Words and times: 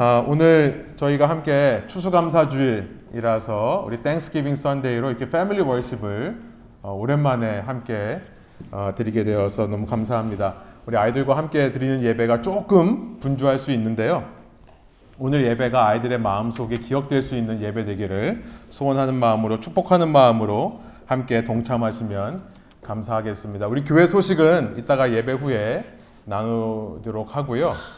아, 0.00 0.22
오늘 0.28 0.92
저희가 0.94 1.28
함께 1.28 1.82
추수감사주일이라서 1.88 3.82
우리 3.84 4.00
Thanksgiving 4.00 4.54
Sunday로 4.54 5.08
이렇게 5.08 5.28
family 5.28 5.60
worship을 5.60 6.40
어, 6.82 6.92
오랜만에 6.92 7.58
함께 7.58 8.20
어, 8.70 8.92
드리게 8.94 9.24
되어서 9.24 9.66
너무 9.66 9.86
감사합니다. 9.86 10.54
우리 10.86 10.96
아이들과 10.96 11.36
함께 11.36 11.72
드리는 11.72 12.00
예배가 12.04 12.42
조금 12.42 13.18
분주할 13.18 13.58
수 13.58 13.72
있는데요. 13.72 14.22
오늘 15.18 15.44
예배가 15.44 15.88
아이들의 15.88 16.20
마음속에 16.20 16.76
기억될 16.76 17.20
수 17.20 17.34
있는 17.34 17.60
예배 17.60 17.84
되기를 17.84 18.44
소원하는 18.70 19.16
마음으로 19.16 19.58
축복하는 19.58 20.10
마음으로 20.10 20.80
함께 21.06 21.42
동참하시면 21.42 22.44
감사하겠습니다. 22.84 23.66
우리 23.66 23.82
교회 23.82 24.06
소식은 24.06 24.76
이따가 24.78 25.12
예배 25.12 25.32
후에 25.32 25.84
나누도록 26.24 27.34
하고요. 27.34 27.97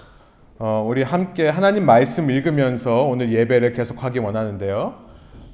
어, 0.62 0.84
우리 0.86 1.02
함께 1.02 1.48
하나님 1.48 1.86
말씀 1.86 2.30
읽으면서 2.30 3.04
오늘 3.04 3.32
예배를 3.32 3.72
계속하기 3.72 4.18
원하는데요. 4.18 4.94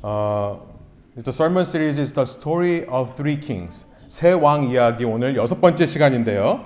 어, 0.02 0.66
The 1.14 1.28
sermon 1.28 1.62
series 1.62 2.00
is 2.00 2.12
the 2.12 2.24
story 2.24 2.84
of 2.90 3.14
three 3.14 3.38
kings. 3.38 3.86
세 4.08 4.32
왕 4.34 4.64
이야기 4.64 5.04
오늘 5.04 5.36
여섯 5.36 5.60
번째 5.60 5.86
시간인데요. 5.86 6.64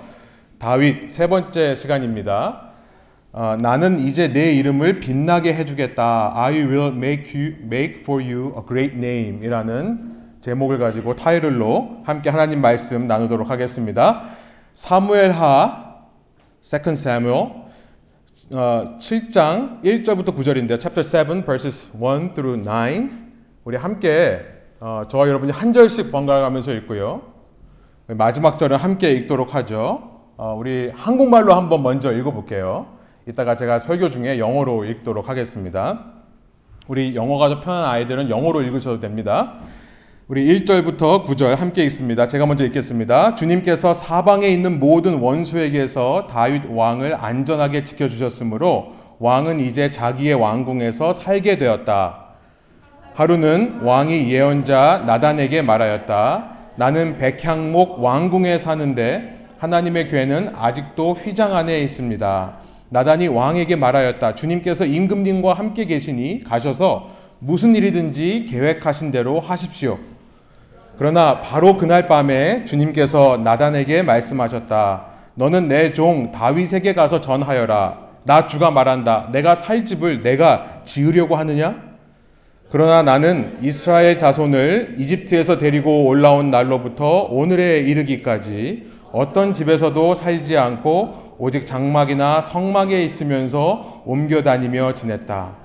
다윗 0.57 1.11
세 1.11 1.27
번째 1.27 1.75
시간입니다. 1.75 2.69
어, 3.31 3.57
나는 3.61 3.99
이제 3.99 4.27
내 4.33 4.53
이름을 4.53 5.01
빛나게 5.01 5.53
해주겠다. 5.53 6.31
I 6.33 6.63
will 6.63 6.95
make 6.95 7.39
you 7.39 7.55
make 7.61 7.99
for 7.99 8.23
you 8.23 8.55
a 8.57 8.65
great 8.67 8.95
name. 8.97 9.45
이라는 9.45 10.15
제목을 10.41 10.79
가지고 10.79 11.15
타이틀로 11.15 11.97
함께 12.05 12.31
하나님 12.31 12.59
말씀 12.59 13.05
나누도록 13.05 13.51
하겠습니다. 13.51 14.23
사무엘하 14.73 16.07
2 16.63 16.89
Samuel 16.89 17.61
어, 18.53 18.97
7장 18.99 19.81
1절부터 19.81 20.35
9절인데 20.35 20.77
chapter 20.77 21.03
7 21.03 21.45
verses 21.45 21.89
1 21.95 22.33
through 22.33 22.61
9 22.61 23.09
우리 23.63 23.77
함께 23.77 24.41
어, 24.81 25.05
저와 25.07 25.29
여러분이 25.29 25.53
한 25.53 25.71
절씩 25.71 26.11
번갈아 26.11 26.41
가면서 26.41 26.73
읽고요. 26.73 27.21
마지막 28.07 28.57
절은 28.57 28.75
함께 28.75 29.11
읽도록 29.11 29.55
하죠. 29.55 30.19
어, 30.35 30.53
우리 30.59 30.91
한국말로 30.93 31.53
한번 31.53 31.81
먼저 31.81 32.11
읽어볼게요. 32.11 32.87
이따가 33.25 33.55
제가 33.55 33.79
설교 33.79 34.09
중에 34.09 34.37
영어로 34.37 34.83
읽도록 34.83 35.29
하겠습니다. 35.29 36.07
우리 36.89 37.15
영어가 37.15 37.47
더 37.47 37.59
편한 37.61 37.85
아이들은 37.85 38.29
영어로 38.29 38.63
읽으셔도 38.63 38.99
됩니다. 38.99 39.59
우리 40.31 40.63
1절부터 40.63 41.25
9절 41.25 41.57
함께 41.57 41.83
읽습니다. 41.83 42.25
제가 42.25 42.45
먼저 42.45 42.63
읽겠습니다. 42.63 43.35
주님께서 43.35 43.93
사방에 43.93 44.47
있는 44.47 44.79
모든 44.79 45.15
원수에게서 45.15 46.27
다윗 46.27 46.61
왕을 46.69 47.17
안전하게 47.19 47.83
지켜주셨으므로 47.83 48.93
왕은 49.19 49.59
이제 49.59 49.91
자기의 49.91 50.35
왕궁에서 50.35 51.11
살게 51.11 51.57
되었다. 51.57 52.27
하루는 53.13 53.81
왕이 53.81 54.31
예언자 54.31 55.03
나단에게 55.05 55.63
말하였다. 55.63 56.49
나는 56.77 57.17
백향목 57.17 58.01
왕궁에 58.01 58.57
사는데 58.57 59.47
하나님의 59.57 60.07
괴는 60.07 60.53
아직도 60.55 61.11
휘장 61.11 61.57
안에 61.57 61.81
있습니다. 61.81 62.53
나단이 62.87 63.27
왕에게 63.27 63.75
말하였다. 63.75 64.35
주님께서 64.35 64.85
임금님과 64.85 65.55
함께 65.55 65.83
계시니 65.83 66.45
가셔서 66.45 67.09
무슨 67.39 67.75
일이든지 67.75 68.45
계획하신 68.45 69.11
대로 69.11 69.41
하십시오. 69.41 69.99
그러나 71.01 71.39
바로 71.39 71.77
그날 71.77 72.07
밤에 72.07 72.63
주님께서 72.65 73.41
나단에게 73.43 74.03
말씀하셨다. 74.03 75.05
너는 75.33 75.67
내 75.67 75.93
종 75.93 76.31
다윗에게 76.31 76.93
가서 76.93 77.19
전하여라. 77.19 77.97
나 78.23 78.45
주가 78.45 78.69
말한다. 78.69 79.29
내가 79.31 79.55
살 79.55 79.83
집을 79.83 80.21
내가 80.21 80.81
지으려고 80.83 81.37
하느냐? 81.37 81.75
그러나 82.69 83.01
나는 83.01 83.57
이스라엘 83.63 84.19
자손을 84.19 84.97
이집트에서 84.99 85.57
데리고 85.57 86.05
올라온 86.05 86.51
날로부터 86.51 87.23
오늘에 87.31 87.79
이르기까지 87.79 88.91
어떤 89.11 89.55
집에서도 89.55 90.13
살지 90.13 90.55
않고 90.55 91.37
오직 91.39 91.65
장막이나 91.65 92.41
성막에 92.41 93.03
있으면서 93.03 94.03
옮겨 94.05 94.43
다니며 94.43 94.93
지냈다. 94.93 95.60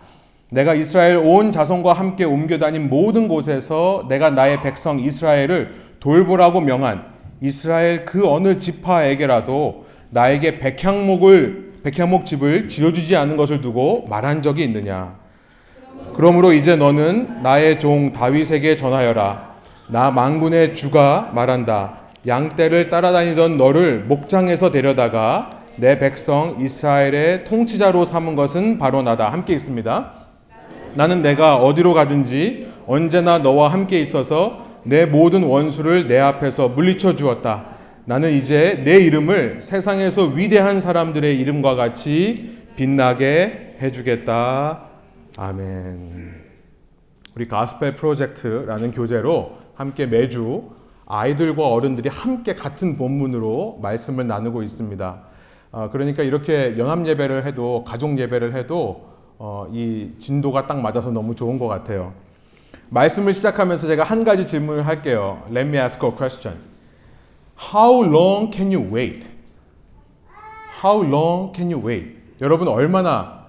내가 0.50 0.74
이스라엘 0.74 1.16
온 1.16 1.50
자손과 1.50 1.92
함께 1.92 2.24
옮겨 2.24 2.58
다닌 2.58 2.88
모든 2.88 3.26
곳에서 3.26 4.06
내가 4.08 4.30
나의 4.30 4.62
백성 4.62 5.00
이스라엘을 5.00 5.74
돌보라고 5.98 6.60
명한 6.60 7.04
이스라엘 7.40 8.04
그 8.04 8.28
어느 8.28 8.58
지파에게라도 8.58 9.86
나에게 10.10 10.60
백향목을 10.60 11.66
백향목 11.82 12.26
집을 12.26 12.68
지어주지 12.68 13.16
않은 13.16 13.36
것을 13.36 13.60
두고 13.60 14.06
말한 14.08 14.42
적이 14.42 14.64
있느냐? 14.64 15.16
그러므로 16.14 16.52
이제 16.52 16.76
너는 16.76 17.42
나의 17.42 17.78
종 17.78 18.12
다윗에게 18.12 18.76
전하여라. 18.76 19.56
나 19.88 20.10
망군의 20.10 20.74
주가 20.74 21.30
말한다. 21.34 21.98
양떼를 22.26 22.88
따라다니던 22.88 23.56
너를 23.56 24.04
목장에서 24.04 24.70
데려다가 24.70 25.50
내 25.76 25.98
백성 25.98 26.56
이스라엘의 26.60 27.44
통치자로 27.44 28.04
삼은 28.04 28.34
것은 28.34 28.78
바로 28.78 29.02
나다. 29.02 29.30
함께 29.30 29.52
있습니다. 29.52 30.25
나는 30.96 31.20
내가 31.20 31.56
어디로 31.56 31.92
가든지 31.92 32.72
언제나 32.86 33.38
너와 33.38 33.68
함께 33.68 34.00
있어서 34.00 34.66
내 34.82 35.04
모든 35.04 35.42
원수를 35.42 36.08
내 36.08 36.18
앞에서 36.18 36.68
물리쳐 36.68 37.16
주었다. 37.16 37.66
나는 38.06 38.32
이제 38.32 38.82
내 38.84 38.96
이름을 38.96 39.60
세상에서 39.60 40.26
위대한 40.28 40.80
사람들의 40.80 41.38
이름과 41.38 41.74
같이 41.74 42.56
빛나게 42.76 43.76
해주겠다. 43.82 44.84
아멘. 45.36 46.46
우리 47.34 47.46
가스펠 47.46 47.96
프로젝트라는 47.96 48.90
교재로 48.92 49.58
함께 49.74 50.06
매주 50.06 50.70
아이들과 51.04 51.68
어른들이 51.68 52.08
함께 52.08 52.54
같은 52.54 52.96
본문으로 52.96 53.80
말씀을 53.82 54.26
나누고 54.26 54.62
있습니다. 54.62 55.20
어, 55.72 55.90
그러니까 55.92 56.22
이렇게 56.22 56.76
연합 56.78 57.06
예배를 57.06 57.44
해도 57.44 57.84
가족 57.86 58.18
예배를 58.18 58.54
해도 58.54 59.15
어, 59.38 59.68
이 59.72 60.12
진도가 60.18 60.66
딱 60.66 60.80
맞아서 60.80 61.10
너무 61.10 61.34
좋은 61.34 61.58
것 61.58 61.66
같아요. 61.66 62.12
말씀을 62.88 63.34
시작하면서 63.34 63.86
제가 63.88 64.04
한 64.04 64.24
가지 64.24 64.46
질문을 64.46 64.86
할게요. 64.86 65.42
Let 65.50 65.68
me 65.68 65.78
ask 65.78 66.06
a 66.06 66.14
question. 66.14 66.58
How 67.72 68.02
long 68.04 68.52
can 68.54 68.72
you 68.72 68.94
wait? 68.94 69.26
How 70.82 71.02
long 71.02 71.54
can 71.54 71.72
you 71.72 71.84
wait? 71.84 72.16
여러분 72.40 72.68
얼마나 72.68 73.46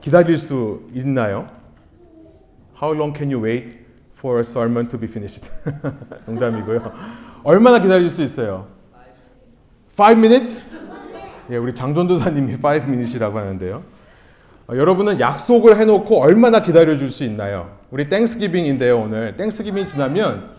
기다릴 0.00 0.38
수 0.38 0.82
있나요? 0.94 1.48
How 2.80 2.94
long 2.94 3.14
can 3.16 3.30
you 3.30 3.44
wait 3.44 3.78
for 4.16 4.38
a 4.38 4.40
sermon 4.40 4.88
to 4.88 4.98
be 4.98 5.08
finished? 5.08 5.50
농담이고요. 6.26 6.92
얼마나 7.42 7.80
기다릴 7.80 8.10
수 8.10 8.22
있어요? 8.22 8.66
5 9.98 10.12
minutes? 10.12 10.56
예, 11.50 11.56
우리 11.56 11.74
장전도사님이 11.74 12.54
5 12.54 12.58
minutes이라고 12.58 13.38
하는데요. 13.38 13.82
어, 14.70 14.76
여러분은 14.76 15.18
약속을 15.18 15.78
해놓고 15.78 16.22
얼마나 16.22 16.62
기다려줄 16.62 17.10
수 17.10 17.24
있나요? 17.24 17.70
우리 17.90 18.08
Thanksgiving인데요, 18.08 19.00
오늘. 19.00 19.36
Thanksgiving 19.36 19.86
지나면, 19.86 20.50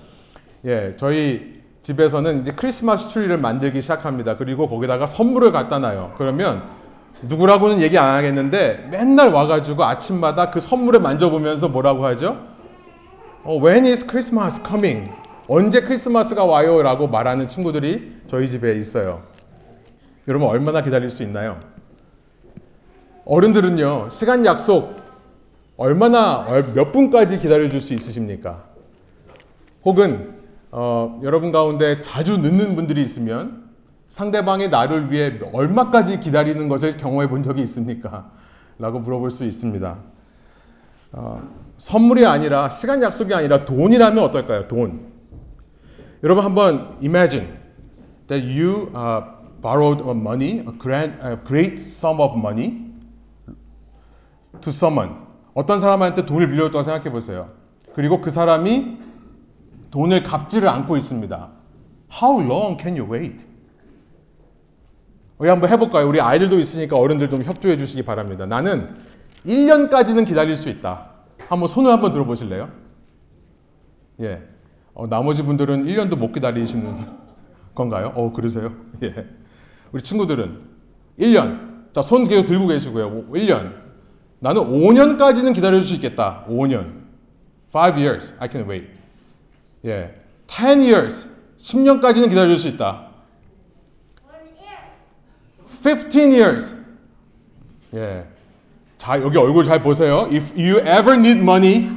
예, 0.66 0.94
저희 0.98 1.54
집에서는 1.82 2.42
이제 2.42 2.52
크리스마스 2.52 3.08
트리를 3.08 3.36
만들기 3.38 3.82
시작합니다. 3.82 4.36
그리고 4.36 4.68
거기다가 4.68 5.08
선물을 5.08 5.52
갖다 5.52 5.80
놔요. 5.80 6.14
그러면 6.18 6.64
누구라고는 7.24 7.82
얘기 7.82 7.98
안 7.98 8.14
하겠는데 8.16 8.90
맨날 8.92 9.30
와가지고 9.30 9.84
아침마다 9.84 10.52
그 10.52 10.60
선물을 10.60 11.00
만져보면서 11.00 11.70
뭐라고 11.70 12.06
하죠? 12.08 12.38
어, 13.44 13.58
When 13.60 13.86
is 13.86 14.06
Christmas 14.06 14.62
coming? 14.68 15.10
언제 15.48 15.82
크리스마스가 15.82 16.46
와요? 16.46 16.82
라고 16.84 17.08
말하는 17.08 17.48
친구들이 17.48 18.18
저희 18.28 18.50
집에 18.50 18.76
있어요. 18.76 19.24
여러분 20.28 20.50
얼마나 20.50 20.84
기다릴 20.84 21.10
수 21.10 21.24
있나요? 21.24 21.60
어른들은요, 23.31 24.09
시간 24.09 24.46
약속 24.46 24.94
얼마나 25.78 26.45
몇 26.75 26.92
분까지 26.92 27.39
기다려줄 27.39 27.80
수 27.80 27.94
있으십니까? 27.94 28.66
혹은 29.86 30.36
어, 30.69 31.18
여러분 31.24 31.54
가운데 31.54 32.01
자주 32.01 32.38
늦는 32.38 32.75
분들이 32.75 33.01
있으면 33.01 33.69
상대방의 34.10 34.68
나를 34.68 35.13
위해 35.13 35.39
얼마까지 35.54 36.19
기다리는 36.19 36.68
것을 36.68 36.98
경험해 36.98 37.30
본 37.30 37.42
적이 37.42 37.62
있습니까? 37.62 38.30
라고 38.78 39.00
물어볼 39.00 39.31
수 39.31 39.45
있습니다. 39.45 39.98
어, 41.13 41.42
선물이 41.78 42.25
아니라 42.25 42.68
시간 42.68 43.01
약속이 43.01 43.33
아니라 43.33 43.63
돈이라면 43.63 44.22
어떨까요? 44.25 44.68
돈. 44.68 45.07
여러분 46.22 46.44
한번 46.44 46.98
imagine 47.01 47.48
that 48.28 48.45
you 48.45 48.92
uh, 48.94 49.24
borrowed 49.62 50.04
money, 50.04 50.66
a, 50.68 50.78
grand, 50.78 51.13
a 51.25 51.38
great 51.48 51.80
sum 51.80 52.19
of 52.19 52.38
money 52.38 52.91
to 54.59 54.69
someone. 54.69 55.15
어떤 55.53 55.80
사람한테 55.80 56.25
돈을 56.25 56.50
빌려줬다고 56.50 56.83
생각해 56.83 57.12
보세요. 57.12 57.50
그리고 57.94 58.21
그 58.21 58.30
사람이 58.30 58.98
돈을 59.92 60.24
갚지를 60.24 60.68
않고 60.68 60.98
있습니다. 60.98 61.50
How 62.21 62.42
long 62.42 62.77
can 62.81 62.98
you 62.98 63.12
wait? 63.12 63.45
우리 65.38 65.50
한번 65.50 65.69
해볼까요? 65.71 66.07
우리 66.07 66.21
아이들도 66.21 66.59
있으니까 66.59 66.98
어른들 66.98 67.30
좀 67.30 67.44
협조해 67.44 67.77
주시기 67.77 68.03
바랍니다. 68.03 68.45
나는 68.45 68.95
1년까지는 69.45 70.25
기다릴 70.27 70.56
수 70.56 70.69
있다. 70.69 71.07
한번 71.47 71.68
손을 71.68 71.92
한번 71.92 72.12
들어보실래요? 72.12 72.69
예. 74.21 74.42
어, 74.94 75.07
나머지 75.07 75.44
분들은 75.44 75.86
1년도 75.86 76.18
못 76.18 76.31
기다리시는 76.31 76.95
건가요? 77.75 78.13
어, 78.15 78.31
그러세요? 78.31 78.74
예. 79.04 79.25
우리 79.92 80.04
친구들은 80.04 80.62
1년. 81.19 81.94
자, 81.94 82.01
손 82.01 82.27
계속 82.27 82.45
들고 82.45 82.68
계시고요. 82.68 83.25
1년. 83.31 83.74
나는 84.42 84.64
5년까지는 84.64 85.54
기다릴 85.54 85.84
수 85.84 85.94
있겠다. 85.94 86.46
5년. 86.50 87.02
5 87.72 87.98
years. 87.98 88.34
I 88.40 88.50
can 88.52 88.68
wait. 88.68 88.88
예. 89.86 90.16
10 90.48 90.82
years. 90.82 91.30
10년까지는 91.60 92.28
기다릴 92.28 92.58
수 92.58 92.68
있다. 92.68 93.12
15 95.84 96.32
years. 96.32 96.76
예. 97.94 98.26
자, 98.98 99.22
여기 99.22 99.38
얼굴 99.38 99.64
잘 99.64 99.84
보세요. 99.84 100.28
If 100.32 100.54
you 100.60 100.80
ever 100.80 101.14
need 101.14 101.40
money, 101.40 101.90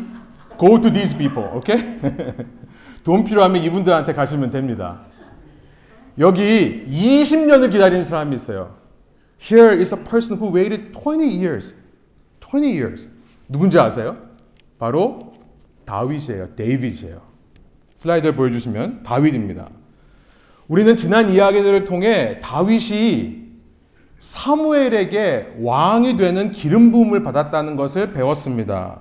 go 0.58 0.78
to 0.78 0.92
these 0.92 1.16
people. 1.16 1.44
Okay? 1.56 1.82
돈 3.04 3.24
필요하면 3.24 3.62
이분들한테 3.62 4.12
가시면 4.12 4.50
됩니다. 4.50 5.00
여기 6.18 6.84
20년을 6.86 7.72
기다리는 7.72 8.04
사람이 8.04 8.34
있어요. 8.34 8.76
Here 9.40 9.78
is 9.78 9.94
a 9.94 10.04
person 10.04 10.38
who 10.38 10.54
waited 10.54 10.92
20 10.92 11.26
years. 11.26 11.74
20 12.54 12.70
years. 12.70 13.10
누군지 13.48 13.78
아세요? 13.78 14.16
바로 14.78 15.34
다윗이에요. 15.84 16.54
데이빗이에요. 16.54 17.20
슬라이드를 17.96 18.36
보여주시면 18.36 19.02
다윗입니다. 19.02 19.68
우리는 20.68 20.96
지난 20.96 21.30
이야기들을 21.30 21.84
통해 21.84 22.40
다윗이 22.40 23.44
사무엘에게 24.18 25.56
왕이 25.60 26.16
되는 26.16 26.52
기름 26.52 26.90
부음을 26.92 27.22
받았다는 27.22 27.76
것을 27.76 28.12
배웠습니다. 28.12 29.00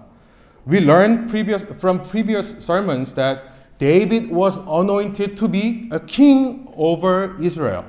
We 0.68 0.80
learned 0.80 1.28
previous, 1.28 1.66
from 1.74 2.02
previous 2.04 2.58
sermons 2.58 3.14
that 3.16 3.42
David 3.78 4.34
was 4.34 4.60
anointed 4.60 5.36
to 5.36 5.48
be 5.48 5.90
a 5.94 6.00
king 6.06 6.68
over 6.76 7.36
Israel 7.42 7.84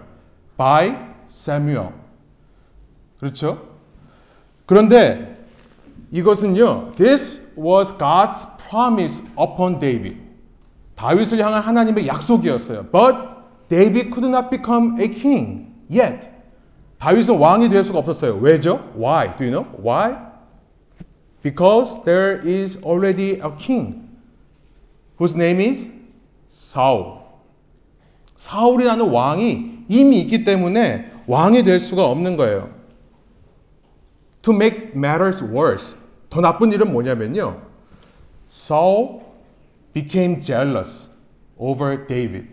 by 0.57 0.97
Samuel. 1.29 1.93
그렇죠? 3.19 3.69
그런데 4.67 5.34
이것은요, 6.13 6.95
this 6.97 7.43
was 7.57 7.93
God's 7.97 8.47
promise 8.69 9.23
upon 9.39 9.79
David. 9.79 10.17
다윗을 10.97 11.45
향한 11.45 11.63
하나님의 11.63 12.07
약속이었어요. 12.07 12.91
But 12.91 13.17
David 13.69 14.11
could 14.11 14.27
not 14.27 14.51
become 14.51 15.01
a 15.01 15.09
king 15.09 15.67
yet. 15.91 16.29
다윗은 16.99 17.39
왕이 17.39 17.69
될 17.69 17.85
수가 17.85 17.99
없었어요. 17.99 18.37
왜죠? 18.37 18.81
Why? 18.97 19.35
Do 19.37 19.45
you 19.45 19.51
know? 19.51 19.67
Why? 19.83 20.17
Because 21.43 22.03
there 22.05 22.41
is 22.47 22.79
already 22.83 23.41
a 23.41 23.51
king 23.59 24.09
whose 25.19 25.35
name 25.35 25.61
is 25.61 25.89
사울. 26.49 27.19
사울이라는 28.37 29.11
왕이 29.11 29.85
이미 29.89 30.21
있기 30.21 30.45
때문에 30.45 31.11
왕이 31.27 31.63
될 31.65 31.81
수가 31.81 32.07
없는 32.07 32.37
거예요. 32.37 32.71
To 34.45 34.53
make 34.53 34.95
matters 34.95 35.43
worse. 35.43 35.97
더 36.31 36.41
나쁜 36.41 36.73
일은 36.73 36.93
뭐냐면요. 36.93 37.61
Saul 38.49 39.23
became 39.95 40.43
jealous 40.43 41.09
over 41.59 42.07
David. 42.07 42.49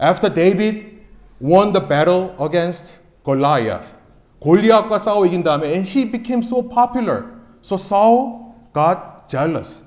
After 0.00 0.28
David 0.28 0.98
won 1.40 1.72
the 1.72 1.80
battle 1.80 2.34
against 2.40 2.98
Goliath. 3.24 3.94
골리앗과 4.40 4.98
싸워 4.98 5.26
이긴 5.26 5.44
다음에 5.44 5.72
and 5.74 5.86
he 5.86 6.10
became 6.10 6.42
so 6.42 6.62
popular. 6.62 7.24
So 7.62 7.76
Saul 7.76 8.54
got 8.74 9.28
jealous. 9.28 9.84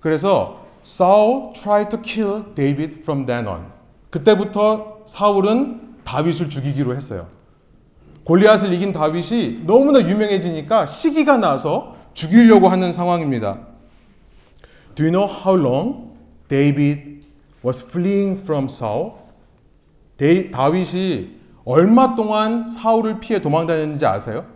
그래서 0.00 0.60
Saul 0.82 1.54
tried 1.54 1.88
to 1.90 2.00
kill 2.02 2.44
David 2.54 3.00
from 3.02 3.24
then 3.24 3.48
on. 3.48 3.72
그때부터 4.10 5.04
사울은 5.06 5.96
다윗을 6.04 6.50
죽이기로 6.50 6.94
했어요. 6.94 7.28
골리앗을 8.24 8.72
이긴 8.72 8.92
다윗이 8.92 9.64
너무나 9.66 10.00
유명해지니까 10.00 10.86
시기가 10.86 11.36
나서 11.36 11.96
죽이려고 12.14 12.68
하는 12.68 12.92
상황입니다. 12.92 13.66
Do 14.94 15.04
you 15.04 15.10
know 15.10 15.26
how 15.26 15.56
long 15.56 16.16
David 16.48 17.24
was 17.64 17.84
fleeing 17.84 18.40
from 18.40 18.66
Saul? 18.66 19.12
데이, 20.16 20.50
다윗이 20.50 21.36
얼마 21.64 22.14
동안 22.14 22.68
사울을 22.68 23.20
피해 23.20 23.40
도망다녔는지 23.40 24.06
아세요? 24.06 24.46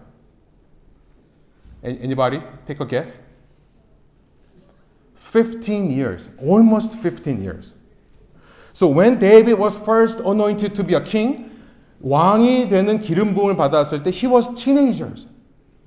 Anybody 1.84 2.40
take 2.66 2.80
a 2.80 2.86
guess? 2.86 3.20
15 5.16 5.90
years, 5.90 6.30
almost 6.40 6.98
15 7.00 7.42
years. 7.42 7.74
So 8.72 8.88
when 8.88 9.18
David 9.18 9.58
was 9.58 9.76
first 9.76 10.20
anointed 10.20 10.74
to 10.74 10.84
be 10.84 10.94
a 10.94 11.00
king, 11.00 11.47
왕이 12.00 12.68
되는 12.68 13.00
기름 13.00 13.34
부음을 13.34 13.56
받았을 13.56 14.02
때 14.02 14.10
he 14.10 14.32
was 14.32 14.54
teenagers. 14.54 15.26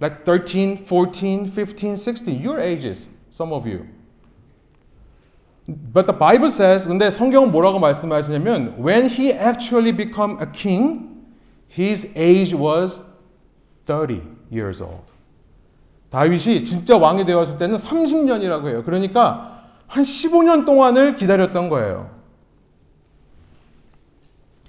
Like 0.01 0.25
13, 0.25 0.85
14, 0.85 1.45
15, 1.45 1.95
16, 1.95 2.43
your 2.43 2.59
ages, 2.59 3.07
some 3.31 3.53
of 3.53 3.67
you. 3.69 3.85
But 5.93 6.07
the 6.07 6.17
Bible 6.17 6.49
says, 6.49 6.87
근데 6.87 7.11
성경은 7.11 7.51
뭐라고 7.51 7.79
말씀하시냐면 7.79 8.75
when 8.79 9.07
he 9.07 9.31
actually 9.31 9.95
become 9.95 10.37
a 10.41 10.51
king, 10.51 11.23
his 11.69 12.07
age 12.15 12.55
was 12.55 12.99
30 13.85 14.21
years 14.51 14.81
old. 14.81 15.05
다윗이 16.09 16.65
진짜 16.65 16.97
왕이 16.97 17.25
되었을 17.25 17.57
때는 17.57 17.77
30년이라고 17.77 18.67
해요. 18.67 18.83
그러니까 18.83 19.63
한 19.87 20.03
15년 20.03 20.65
동안을 20.65 21.15
기다렸던 21.15 21.69
거예요. 21.69 22.09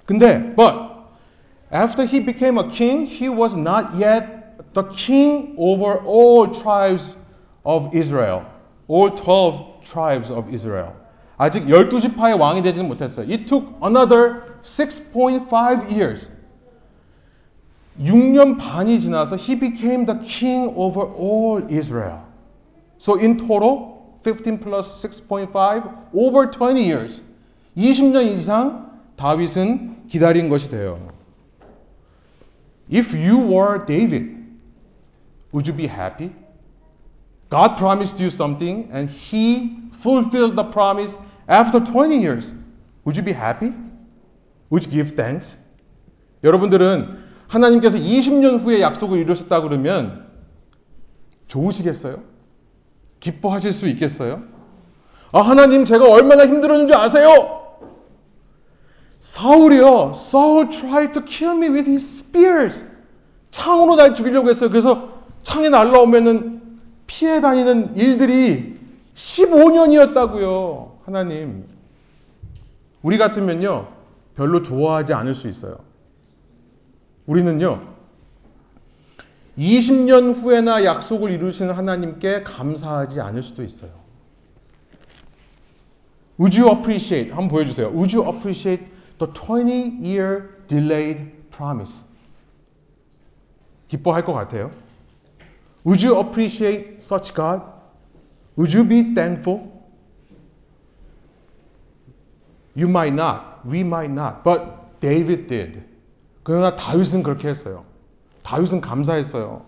근데 0.05 0.53
but 0.55 0.92
after 1.72 2.04
he 2.04 2.20
became 2.20 2.58
a 2.58 2.68
king, 2.68 3.06
he 3.06 3.28
was 3.28 3.54
not 3.54 3.96
yet 3.96 4.74
the 4.74 4.84
king 4.84 5.54
over 5.58 5.96
all 6.04 6.48
tribes 6.48 7.16
of 7.64 7.94
Israel. 7.94 8.44
All 8.88 9.10
12 9.10 9.84
tribes 9.84 10.30
of 10.30 10.52
Israel. 10.52 10.94
아직 11.38 11.66
12지파의 11.66 12.38
왕이 12.38 12.62
되지는 12.62 12.88
못했어요. 12.88 13.28
It 13.28 13.46
took 13.46 13.74
another 13.82 14.42
6.5 14.62 15.90
years. 15.90 16.30
6년 18.00 18.58
반이 18.58 19.00
지나서 19.00 19.36
he 19.36 19.58
became 19.58 20.06
the 20.06 20.18
king 20.20 20.72
over 20.76 21.02
all 21.02 21.62
Israel. 21.70 22.20
So 22.98 23.14
in 23.18 23.36
total, 23.36 24.18
15 24.22 24.58
plus 24.58 25.02
6.5, 25.04 25.52
over 26.14 26.50
20 26.50 26.82
years. 26.82 27.22
20년 27.76 28.36
이상 28.36 28.90
다윗은 29.16 30.06
기다린 30.08 30.48
것이 30.48 30.68
돼요. 30.68 31.11
If 32.89 33.13
you 33.13 33.37
were 33.39 33.83
David, 33.85 34.37
would 35.51 35.67
you 35.67 35.73
be 35.73 35.87
happy? 35.87 36.33
God 37.49 37.77
promised 37.77 38.19
you 38.19 38.29
something 38.29 38.89
and 38.91 39.09
he 39.09 39.77
fulfilled 40.01 40.55
the 40.55 40.63
promise 40.63 41.17
after 41.47 41.79
20 41.79 42.17
years. 42.17 42.53
Would 43.05 43.15
you 43.15 43.23
be 43.23 43.31
happy? 43.31 43.73
Would 44.69 44.85
you 44.85 44.91
give 44.91 45.15
thanks? 45.15 45.59
여러분들은 46.43 47.19
하나님께서 47.47 47.97
20년 47.97 48.59
후에 48.59 48.81
약속을 48.81 49.19
이루셨다 49.19 49.61
그러면 49.61 50.27
좋으시겠어요? 51.47 52.23
기뻐하실 53.19 53.71
수 53.71 53.87
있겠어요? 53.89 54.43
아, 55.31 55.41
하나님 55.41 55.85
제가 55.85 56.09
얼마나 56.09 56.45
힘들었는지 56.45 56.93
아세요? 56.93 57.62
사울이요. 59.23 60.11
Saul 60.13 60.69
tried 60.69 61.13
to 61.13 61.23
kill 61.23 61.55
me 61.55 61.69
with 61.69 61.89
his 61.89 62.05
spears. 62.05 62.85
창으로 63.51 63.95
날 63.95 64.13
죽이려고 64.13 64.49
했어요. 64.49 64.69
그래서 64.69 65.13
창에 65.43 65.69
날라오면은 65.69 66.79
피해 67.07 67.39
다니는 67.39 67.95
일들이 67.95 68.77
15년이었다고요. 69.15 70.91
하나님. 71.05 71.65
우리 73.01 73.17
같으면요. 73.17 73.87
별로 74.35 74.61
좋아하지 74.61 75.13
않을 75.13 75.35
수 75.35 75.47
있어요. 75.47 75.77
우리는요. 77.25 77.81
20년 79.57 80.35
후에나 80.35 80.83
약속을 80.83 81.31
이루시는 81.31 81.73
하나님께 81.73 82.43
감사하지 82.43 83.21
않을 83.21 83.41
수도 83.41 83.63
있어요. 83.63 83.91
Would 86.37 86.59
you 86.59 86.75
appreciate? 86.75 87.29
한번 87.29 87.47
보여주세요. 87.47 87.87
Would 87.87 88.17
you 88.17 88.27
appreciate 88.27 88.92
the 89.25 89.31
20-year 89.31 90.49
delayed 90.67 91.31
promise? 91.51 92.03
기뻐할 93.89 94.25
것 94.25 94.33
같아요. 94.33 94.71
Would 95.85 96.01
you 96.01 96.17
appreciate 96.19 97.01
such 97.01 97.33
God? 97.33 97.61
Would 98.55 98.73
you 98.73 98.83
be 98.83 99.13
thankful? 99.13 99.71
You 102.75 102.87
might 102.87 103.13
not. 103.13 103.65
We 103.65 103.81
might 103.81 104.11
not. 104.11 104.43
But 104.43 104.99
David 104.99 105.47
did. 105.47 105.83
그러나 106.43 106.75
다윗은 106.75 107.23
그렇게 107.23 107.47
했어요. 107.49 107.85
다윗은 108.43 108.81
감사했어요. 108.81 109.65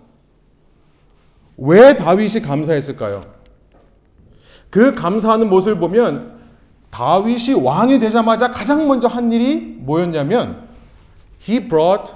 왜 1.57 1.95
다윗이 1.95 2.41
감사했을까요? 2.41 3.21
그 4.69 4.93
감사하는 4.95 5.49
모습을 5.49 5.79
보면 5.79 6.34
다윗이 6.94 7.54
왕이 7.54 7.98
되자마자 7.98 8.50
가장 8.50 8.88
먼저 8.88 9.08
한 9.08 9.32
일이 9.32 9.56
뭐였냐면 9.78 10.68
he 11.40 11.68
brought 11.68 12.12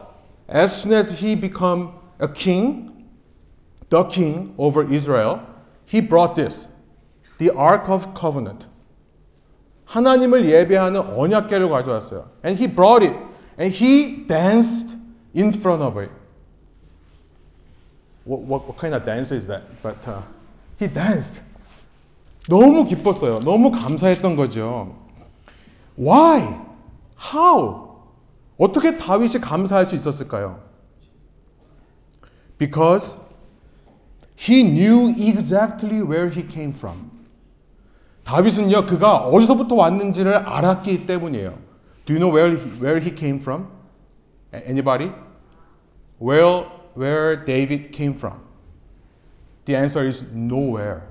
as 0.53 0.73
soon 0.75 0.97
as 0.97 1.15
he 1.15 1.39
become 1.39 1.91
a 2.21 2.29
king 2.33 2.91
the 3.91 4.05
king 4.09 4.53
over 4.59 4.83
Israel 4.93 5.41
he 5.87 6.01
brought 6.01 6.35
this 6.35 6.69
the 7.39 7.51
ark 7.57 7.91
of 7.91 8.09
covenant 8.19 8.69
하나님을 9.87 10.49
예배하는 10.49 11.01
언약궤를 11.17 11.69
가져왔어요. 11.69 12.29
And 12.45 12.59
he 12.59 12.73
brought 12.73 13.07
it 13.07 13.17
and 13.59 13.75
he 13.75 14.27
danced 14.27 14.97
in 15.35 15.53
front 15.53 15.83
of 15.83 16.01
it. 16.01 16.11
What, 18.25 18.43
what, 18.43 18.67
what 18.67 18.79
kind 18.79 18.95
of 18.95 19.05
dance 19.05 19.31
is 19.33 19.47
that? 19.47 19.63
But 19.83 20.07
uh, 20.09 20.23
he 20.79 20.89
danced. 20.89 21.41
너무 22.50 22.86
기뻤어요. 22.86 23.40
너무 23.42 23.72
감사했던 23.72 24.36
거죠. 24.36 24.96
Why? 25.98 26.60
How? 27.34 27.90
어떻게 28.58 28.98
다윗이 28.98 29.40
감사할 29.40 29.86
수 29.86 29.96
있었을까요? 29.96 30.60
Because 32.58 33.18
he 34.36 34.64
knew 34.64 35.14
exactly 35.18 36.02
where 36.02 36.30
he 36.30 36.46
came 36.50 36.74
from. 36.74 37.12
다윗은요, 38.24 38.86
그가 38.86 39.28
어디서부터 39.28 39.76
왔는지를 39.76 40.36
알았기 40.36 41.06
때문이에요. 41.06 41.58
Do 42.06 42.16
you 42.16 42.20
know 42.20 42.36
where 42.36 42.58
he, 42.58 42.82
where 42.82 43.00
he 43.00 43.16
came 43.16 43.38
from? 43.38 43.68
Anybody? 44.52 45.12
Where, 46.20 46.66
where 46.96 47.46
David 47.46 47.92
came 47.92 48.14
from? 48.14 48.40
The 49.66 49.76
answer 49.76 50.08
is 50.08 50.26
nowhere. 50.34 51.04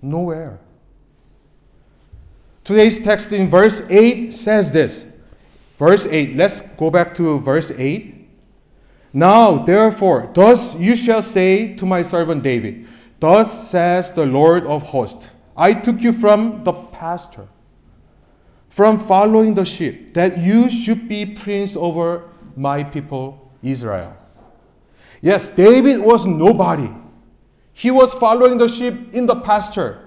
Nowhere. 0.00 0.65
Today's 2.66 2.98
text 2.98 3.30
in 3.30 3.48
verse 3.48 3.80
8 3.88 4.34
says 4.34 4.72
this. 4.72 5.06
Verse 5.78 6.04
8, 6.04 6.34
let's 6.34 6.62
go 6.76 6.90
back 6.90 7.14
to 7.14 7.38
verse 7.38 7.70
8. 7.70 8.28
Now, 9.12 9.58
therefore, 9.62 10.32
thus 10.34 10.74
you 10.74 10.96
shall 10.96 11.22
say 11.22 11.76
to 11.76 11.86
my 11.86 12.02
servant 12.02 12.42
David, 12.42 12.88
Thus 13.20 13.70
says 13.70 14.10
the 14.10 14.26
Lord 14.26 14.66
of 14.66 14.82
hosts, 14.82 15.30
I 15.56 15.74
took 15.74 16.00
you 16.00 16.12
from 16.12 16.64
the 16.64 16.72
pasture, 16.72 17.46
from 18.68 18.98
following 18.98 19.54
the 19.54 19.64
sheep, 19.64 20.12
that 20.14 20.36
you 20.38 20.68
should 20.68 21.08
be 21.08 21.24
prince 21.24 21.76
over 21.76 22.28
my 22.56 22.82
people 22.82 23.48
Israel. 23.62 24.12
Yes, 25.22 25.50
David 25.50 26.00
was 26.00 26.26
nobody. 26.26 26.90
He 27.74 27.92
was 27.92 28.12
following 28.14 28.58
the 28.58 28.66
sheep 28.66 29.14
in 29.14 29.26
the 29.26 29.36
pasture. 29.36 30.02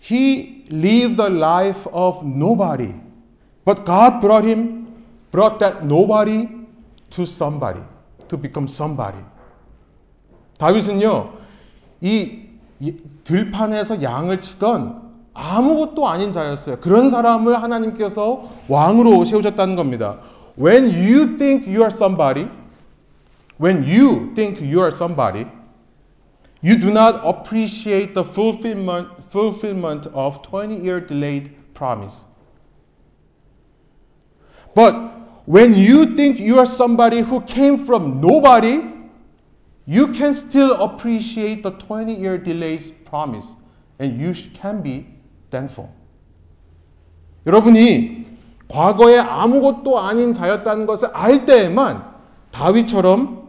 He 0.00 0.55
lived 0.70 1.20
a 1.20 1.28
life 1.28 1.86
of 1.92 2.24
nobody. 2.24 2.94
But 3.64 3.84
God 3.84 4.20
brought 4.20 4.44
him, 4.44 4.86
brought 5.32 5.58
that 5.60 5.84
nobody 5.84 6.48
to 7.10 7.26
somebody, 7.26 7.80
to 8.28 8.36
become 8.36 8.68
somebody. 8.68 9.18
다윗은요, 10.58 11.32
이 12.00 12.46
들판에서 13.24 14.02
양을 14.02 14.40
치던 14.40 15.02
아무것도 15.34 16.08
아닌 16.08 16.32
자였어요. 16.32 16.78
그런 16.80 17.10
사람을 17.10 17.62
하나님께서 17.62 18.48
왕으로 18.68 19.24
세우셨다는 19.24 19.76
겁니다. 19.76 20.18
When 20.58 20.86
you 20.86 21.36
think 21.36 21.66
you 21.66 21.82
are 21.82 21.90
somebody, 21.92 22.48
when 23.60 23.84
you 23.84 24.32
think 24.34 24.60
you 24.60 24.80
are 24.80 24.92
somebody, 24.94 25.46
you 26.62 26.78
do 26.78 26.90
not 26.90 27.20
appreciate 27.24 28.14
the 28.14 28.24
fulfillment, 28.24 29.08
fulfillment 29.36 30.06
of 30.14 30.40
20 30.42 30.76
year 30.76 30.98
delayed 30.98 31.50
promise. 31.74 32.24
But 34.74 34.94
when 35.44 35.74
you 35.74 36.16
think 36.16 36.40
you 36.40 36.58
are 36.58 36.64
somebody 36.64 37.20
who 37.20 37.42
came 37.42 37.76
from 37.84 38.20
nobody, 38.22 38.80
you 39.84 40.08
can 40.12 40.32
still 40.32 40.72
appreciate 40.82 41.62
the 41.62 41.70
20 41.70 42.14
year 42.14 42.38
delayed 42.38 42.82
promise 43.04 43.54
and 43.98 44.18
you 44.18 44.32
can 44.54 44.82
be 44.82 45.06
thankful. 45.50 45.90
여러분이 47.46 48.24
과거에 48.68 49.18
아무것도 49.18 49.98
아닌 50.00 50.32
자였다는 50.32 50.86
것을 50.86 51.10
알 51.12 51.44
때에만 51.44 52.04
다윗처럼 52.52 53.46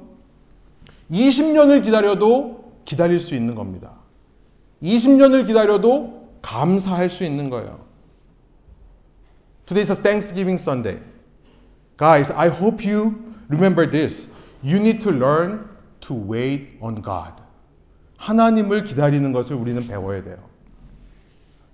20년을 1.10 1.82
기다려도 1.84 2.82
기다릴 2.84 3.22
수 3.22 3.36
있는 3.36 3.56
겁니다. 3.56 3.97
20년을 4.82 5.46
기다려도 5.46 6.30
감사할 6.42 7.10
수 7.10 7.24
있는 7.24 7.50
거예요. 7.50 7.80
Today 9.66 9.82
is 9.82 9.92
a 9.92 9.96
Thanksgiving 9.96 10.60
Sunday. 10.60 11.00
Guys, 11.98 12.32
I 12.32 12.48
hope 12.48 12.88
you 12.88 13.16
remember 13.50 13.90
this. 13.90 14.28
You 14.64 14.78
need 14.78 15.00
to 15.04 15.12
learn 15.12 15.68
to 16.02 16.16
wait 16.16 16.78
on 16.80 17.02
God. 17.02 17.34
하나님을 18.18 18.84
기다리는 18.84 19.32
것을 19.32 19.56
우리는 19.56 19.86
배워야 19.88 20.24
돼요. 20.24 20.38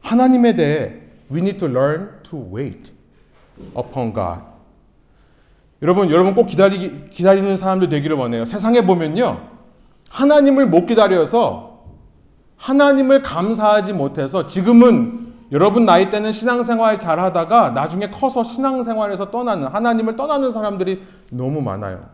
하나님에 0.01 0.55
대해 0.55 1.00
we 1.31 1.39
need 1.39 1.57
to 1.57 1.67
learn 1.67 2.10
to 2.24 2.39
wait 2.53 2.91
upon 3.77 4.13
God. 4.13 4.41
여러분, 5.81 6.10
여러분 6.12 6.33
꼭 6.33 6.45
기다리, 6.45 7.10
기다리는 7.10 7.57
사람들 7.57 7.89
되기를 7.89 8.15
원해요. 8.15 8.45
세상에 8.45 8.86
보면요. 8.86 9.50
하나님을 10.10 10.67
못 10.67 10.86
기다려서 10.86 11.72
하나님을 12.63 13.24
감사하지 13.24 13.91
못해서 13.91 14.46
지금은 14.46 15.34
여러분 15.51 15.86
나이 15.86 16.10
때는 16.10 16.32
신앙생활 16.32 16.98
잘 16.98 17.20
하다가 17.20 17.72
나중에 17.72 18.10
커서 18.10 18.46
신앙생활에서 18.46 19.32
떠나는 19.32 19.67
하나님을 19.67 20.15
떠나는 20.15 20.51
사람들이 20.51 21.03
너무 21.29 21.62
많아요. 21.62 22.05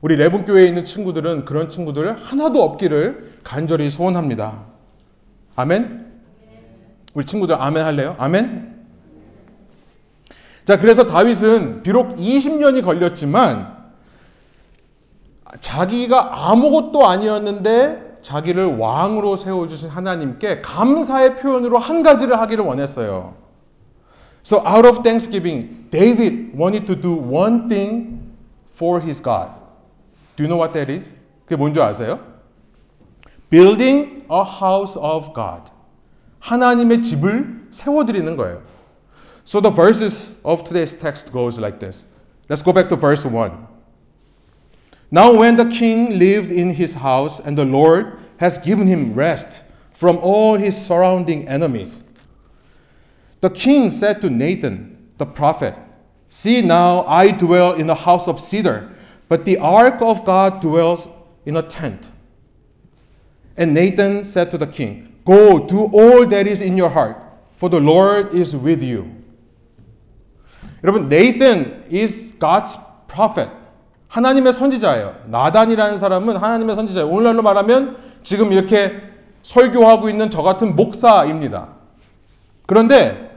우리 0.00 0.14
레본 0.14 0.44
교회에 0.44 0.68
있는 0.68 0.84
친구들은 0.84 1.44
그런 1.44 1.68
친구들 1.68 2.16
하나도 2.16 2.62
없기를 2.62 3.40
간절히 3.42 3.90
소원합니다. 3.90 4.62
아멘? 5.56 6.06
우리 7.14 7.26
친구들 7.26 7.60
아멘 7.60 7.84
할래요? 7.84 8.14
아멘? 8.18 8.74
자, 10.64 10.78
그래서 10.78 11.08
다윗은 11.08 11.82
비록 11.82 12.14
20년이 12.14 12.84
걸렸지만 12.84 13.74
자기가 15.60 16.50
아무것도 16.50 17.06
아니었는데 17.06 18.13
자기를 18.24 18.78
왕으로 18.78 19.36
세워주신 19.36 19.90
하나님께 19.90 20.62
감사의 20.62 21.36
표현으로 21.36 21.78
한 21.78 22.02
가지를 22.02 22.40
하기를 22.40 22.64
원했어요. 22.64 23.34
So 24.42 24.58
out 24.66 24.86
of 24.86 25.02
thanksgiving, 25.02 25.90
David 25.90 26.58
wanted 26.58 26.86
to 26.86 26.98
do 26.98 27.14
one 27.14 27.68
thing 27.68 28.18
for 28.74 29.00
his 29.00 29.22
God. 29.22 29.50
Do 30.36 30.44
you 30.44 30.48
know 30.48 30.58
what 30.58 30.72
that 30.72 30.90
is? 30.90 31.14
그게 31.44 31.56
뭔지 31.56 31.80
아세요? 31.80 32.18
Building 33.50 34.24
a 34.30 34.42
house 34.42 34.98
of 34.98 35.34
God. 35.34 35.70
하나님의 36.40 37.02
집을 37.02 37.68
세워드리는 37.70 38.36
거예요. 38.36 38.62
So 39.44 39.60
the 39.60 39.70
verses 39.70 40.34
of 40.44 40.64
today's 40.64 40.98
text 40.98 41.30
goes 41.30 41.60
like 41.60 41.78
this. 41.78 42.06
Let's 42.48 42.62
go 42.62 42.72
back 42.72 42.88
to 42.88 42.96
verse 42.96 43.26
1. 43.28 43.73
Now 45.11 45.33
when 45.33 45.55
the 45.55 45.65
king 45.65 46.19
lived 46.19 46.51
in 46.51 46.69
his 46.69 46.93
house 46.93 47.39
and 47.39 47.57
the 47.57 47.65
Lord 47.65 48.19
has 48.37 48.57
given 48.57 48.85
him 48.85 49.13
rest 49.13 49.63
from 49.93 50.17
all 50.17 50.55
his 50.55 50.77
surrounding 50.79 51.47
enemies, 51.47 52.03
the 53.41 53.49
king 53.49 53.89
said 53.91 54.21
to 54.21 54.29
Nathan, 54.29 54.97
the 55.17 55.25
prophet, 55.25 55.75
See 56.29 56.61
now 56.61 57.05
I 57.05 57.31
dwell 57.31 57.73
in 57.73 57.89
a 57.89 57.95
house 57.95 58.27
of 58.27 58.39
cedar, 58.39 58.95
but 59.27 59.45
the 59.45 59.57
ark 59.57 60.01
of 60.01 60.25
God 60.25 60.61
dwells 60.61 61.07
in 61.45 61.57
a 61.57 61.63
tent. 61.63 62.11
And 63.57 63.73
Nathan 63.73 64.23
said 64.23 64.51
to 64.51 64.57
the 64.57 64.67
king, 64.67 65.15
Go, 65.25 65.67
do 65.67 65.85
all 65.85 66.25
that 66.27 66.47
is 66.47 66.61
in 66.61 66.77
your 66.77 66.89
heart, 66.89 67.21
for 67.55 67.69
the 67.69 67.79
Lord 67.79 68.33
is 68.33 68.55
with 68.55 68.81
you. 68.81 69.13
여러분, 70.83 71.09
Nathan 71.09 71.83
is 71.89 72.33
God's 72.39 72.77
prophet. 73.07 73.49
하나님의 74.14 74.52
선지자예요. 74.52 75.12
나단이라는 75.26 75.98
사람은 75.98 76.36
하나님의 76.36 76.76
선지자예요. 76.76 77.10
오늘날로 77.10 77.42
말하면 77.42 77.96
지금 78.22 78.52
이렇게 78.52 78.92
설교하고 79.42 80.08
있는 80.08 80.30
저 80.30 80.42
같은 80.42 80.76
목사입니다. 80.76 81.70
그런데 82.66 83.36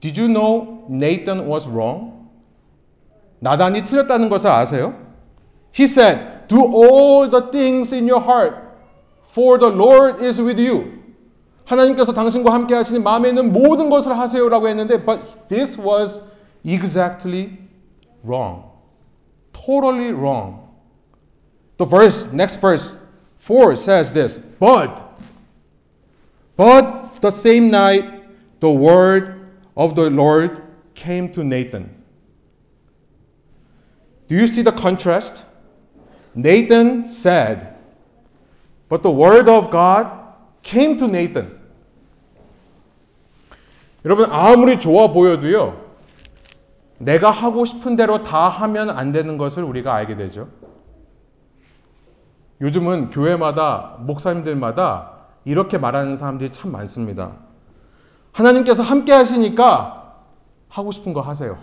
Did 0.00 0.20
you 0.20 0.32
know 0.32 0.84
Nathan 0.88 1.50
was 1.50 1.66
wrong? 1.66 2.12
나단이 3.40 3.82
틀렸다는 3.82 4.28
것을 4.28 4.48
아세요? 4.48 4.94
He 5.76 5.86
said, 5.86 6.46
Do 6.46 6.60
all 6.60 7.28
the 7.28 7.50
things 7.50 7.92
in 7.92 8.08
your 8.08 8.22
heart, 8.22 8.56
for 9.28 9.58
the 9.58 9.74
Lord 9.74 10.24
is 10.24 10.40
with 10.40 10.62
you. 10.62 11.02
하나님께서 11.64 12.12
당신과 12.12 12.54
함께 12.54 12.76
하시니 12.76 13.00
마음에 13.00 13.30
있는 13.30 13.52
모든 13.52 13.90
것을 13.90 14.16
하세요라고 14.16 14.68
했는데, 14.68 15.04
but 15.04 15.20
this 15.48 15.80
was 15.80 16.20
exactly 16.64 17.58
wrong. 18.24 18.75
Totally 19.65 20.11
wrong. 20.11 20.75
The 21.77 21.85
verse, 21.85 22.31
next 22.31 22.57
verse, 22.57 22.95
4 23.39 23.75
says 23.75 24.11
this, 24.11 24.37
but, 24.37 25.19
but 26.55 27.21
the 27.21 27.31
same 27.31 27.71
night 27.71 28.23
the 28.59 28.69
word 28.69 29.47
of 29.75 29.95
the 29.95 30.09
Lord 30.09 30.61
came 30.93 31.31
to 31.33 31.43
Nathan. 31.43 31.89
Do 34.27 34.35
you 34.35 34.47
see 34.47 34.61
the 34.61 34.71
contrast? 34.71 35.43
Nathan 36.35 37.05
said, 37.05 37.75
but 38.87 39.03
the 39.03 39.11
word 39.11 39.49
of 39.49 39.71
God 39.71 40.11
came 40.61 40.97
to 40.97 41.07
Nathan. 41.07 41.59
여러분, 44.05 44.31
아무리 44.31 44.79
좋아 44.79 45.11
보여도요, 45.11 45.84
내가 46.98 47.30
하고 47.30 47.64
싶은 47.64 47.96
대로 47.96 48.22
다 48.22 48.48
하면 48.48 48.90
안 48.90 49.12
되는 49.12 49.38
것을 49.38 49.62
우리가 49.64 49.94
알게 49.94 50.16
되죠. 50.16 50.48
요즘은 52.60 53.10
교회마다, 53.10 53.96
목사님들마다 54.00 55.12
이렇게 55.44 55.78
말하는 55.78 56.16
사람들이 56.16 56.52
참 56.52 56.72
많습니다. 56.72 57.32
하나님께서 58.32 58.82
함께 58.82 59.12
하시니까 59.12 60.16
하고 60.68 60.90
싶은 60.90 61.12
거 61.12 61.20
하세요. 61.20 61.58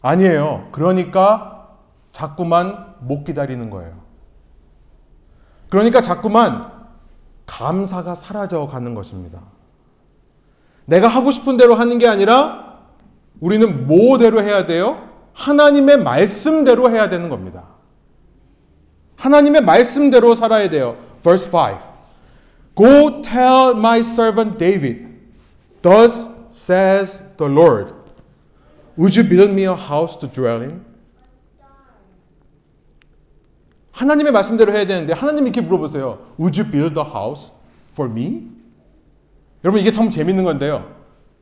아니에요. 0.00 0.68
그러니까 0.72 1.68
자꾸만 2.12 2.94
못 3.00 3.24
기다리는 3.24 3.70
거예요. 3.70 3.94
그러니까 5.70 6.00
자꾸만 6.00 6.72
감사가 7.46 8.14
사라져 8.14 8.66
가는 8.66 8.94
것입니다. 8.94 9.40
내가 10.86 11.08
하고 11.08 11.30
싶은 11.30 11.56
대로 11.56 11.74
하는 11.74 11.98
게 11.98 12.06
아니라 12.06 12.63
우리는 13.40 13.86
뭐대로 13.86 14.42
해야 14.42 14.66
돼요? 14.66 15.08
하나님의 15.32 15.98
말씀대로 15.98 16.90
해야 16.90 17.08
되는 17.08 17.28
겁니다. 17.28 17.64
하나님의 19.16 19.62
말씀대로 19.62 20.34
살아야 20.34 20.70
돼요. 20.70 20.96
Verse 21.22 21.50
5. 21.50 21.78
Go 22.76 23.22
tell 23.22 23.72
my 23.76 24.00
servant 24.00 24.58
David, 24.58 25.06
thus 25.82 26.28
says 26.52 27.20
the 27.36 27.50
Lord, 27.50 27.94
Would 28.96 29.16
you 29.16 29.28
build 29.28 29.50
me 29.52 29.64
a 29.64 29.74
house 29.74 30.18
to 30.20 30.28
dwell 30.28 30.62
in? 30.62 30.84
하나님의 33.92 34.32
말씀대로 34.32 34.72
해야 34.72 34.86
되는데 34.86 35.12
하나님이 35.12 35.50
이렇게 35.50 35.60
물어보세요. 35.60 36.18
Would 36.38 36.60
you 36.60 36.70
build 36.70 36.98
a 36.98 37.04
house 37.04 37.52
for 37.92 38.10
me? 38.10 38.48
여러분 39.64 39.80
이게 39.80 39.92
참 39.92 40.10
재밌는 40.10 40.44
건데요. 40.44 40.94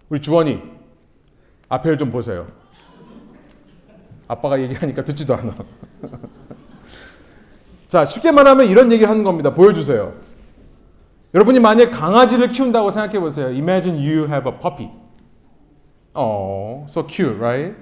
우리 0.09 0.21
주원이 0.21 0.61
앞에를 1.73 1.97
좀 1.97 2.11
보세요. 2.11 2.49
아빠가 4.29 4.61
얘기하니까 4.61 5.05
듣지도 5.05 5.35
않아. 5.35 5.55
자, 7.89 8.05
쉽게 8.05 8.31
말하면 8.31 8.67
이런 8.67 8.93
얘기를 8.93 9.09
하는 9.09 9.25
겁니다. 9.25 9.55
보여주세요. 9.55 10.13
여러분이 11.35 11.61
만약 11.61 11.91
강아지를 11.91 12.49
키운다고 12.49 12.91
생각해 12.91 13.19
보세요. 13.21 13.49
Imagine 13.49 13.97
you 13.97 14.27
have 14.27 14.47
a 14.47 14.59
puppy. 14.59 14.91
Oh, 16.15 16.85
so 16.89 17.07
cute, 17.07 17.39
right? 17.41 17.75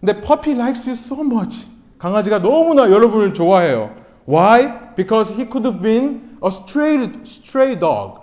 근데 0.00 0.20
puppy 0.20 0.52
likes 0.52 0.86
you 0.86 0.92
so 0.92 1.22
much. 1.22 1.66
강아지가 1.98 2.40
너무나 2.40 2.90
여러분을 2.90 3.32
좋아해요. 3.32 3.94
Why? 4.28 4.94
Because 4.96 5.32
he 5.32 5.48
could 5.48 5.66
have 5.66 5.80
been 5.82 6.36
a 6.44 6.48
stray, 6.48 7.10
stray 7.24 7.74
dog. 7.78 8.20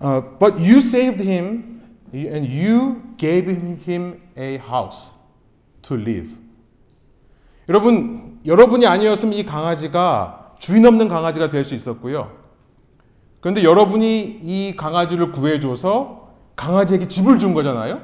Uh, 0.00 0.22
but 0.38 0.58
you 0.58 0.78
saved 0.78 1.20
him 1.20 1.77
and 2.14 2.46
you 2.46 3.02
gave 3.16 3.48
him 3.48 4.20
a 4.38 4.56
house 4.56 5.12
to 5.82 5.96
live. 5.96 6.30
여러분, 7.68 8.38
여러분이 8.46 8.86
아니었으면 8.86 9.34
이 9.34 9.44
강아지가 9.44 10.54
주인 10.58 10.86
없는 10.86 11.08
강아지가 11.08 11.50
될 11.50 11.64
수 11.64 11.74
있었고요. 11.74 12.32
그런데 13.40 13.62
여러분이 13.62 14.40
이 14.42 14.74
강아지를 14.76 15.32
구해줘서 15.32 16.30
강아지에게 16.56 17.08
집을 17.08 17.38
준 17.38 17.54
거잖아요. 17.54 18.00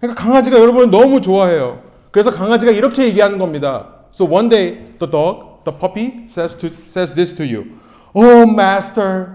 그러니까 0.00 0.22
강아지가 0.22 0.58
여러분을 0.58 0.90
너무 0.90 1.20
좋아해요. 1.20 1.82
그래서 2.10 2.30
강아지가 2.30 2.72
이렇게 2.72 3.04
얘기하는 3.04 3.38
겁니다. 3.38 3.94
So 4.14 4.26
one 4.26 4.48
day 4.48 4.84
the 4.98 5.10
dog, 5.10 5.64
the 5.64 5.76
puppy 5.78 6.24
says 6.26 6.56
to 6.56 6.68
says 6.84 7.12
this 7.12 7.34
to 7.36 7.44
you. 7.44 7.66
Oh 8.14 8.50
master, 8.50 9.26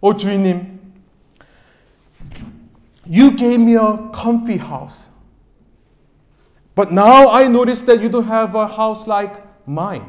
오 0.00 0.16
주인님. 0.16 0.77
You 3.08 3.30
gave 3.32 3.58
me 3.58 3.76
a 3.76 4.10
comfy 4.12 4.58
house. 4.58 5.08
But 6.74 6.92
now 6.92 7.30
I 7.30 7.48
notice 7.48 7.82
that 7.82 8.02
you 8.02 8.08
don't 8.08 8.26
have 8.26 8.54
a 8.54 8.66
house 8.66 9.06
like 9.06 9.34
mine. 9.66 10.04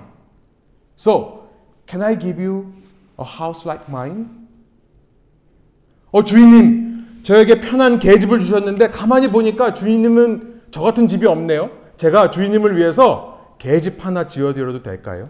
So, 0.97 1.47
can 1.87 2.01
I 2.01 2.13
give 2.15 2.39
you 2.39 2.73
a 3.17 3.23
house 3.23 3.65
like 3.65 3.89
mine? 3.89 4.27
어, 6.11 6.23
주인님, 6.23 7.21
저에게 7.23 7.61
편한 7.61 7.99
개집을 7.99 8.39
주셨는데 8.39 8.89
가만히 8.89 9.27
보니까 9.27 9.73
주인님은 9.73 10.61
저 10.71 10.81
같은 10.81 11.07
집이 11.07 11.25
없네요. 11.25 11.69
제가 11.97 12.29
주인님을 12.29 12.77
위해서 12.77 13.55
개집 13.59 14.05
하나 14.05 14.27
지어드려도 14.27 14.81
될까요? 14.81 15.29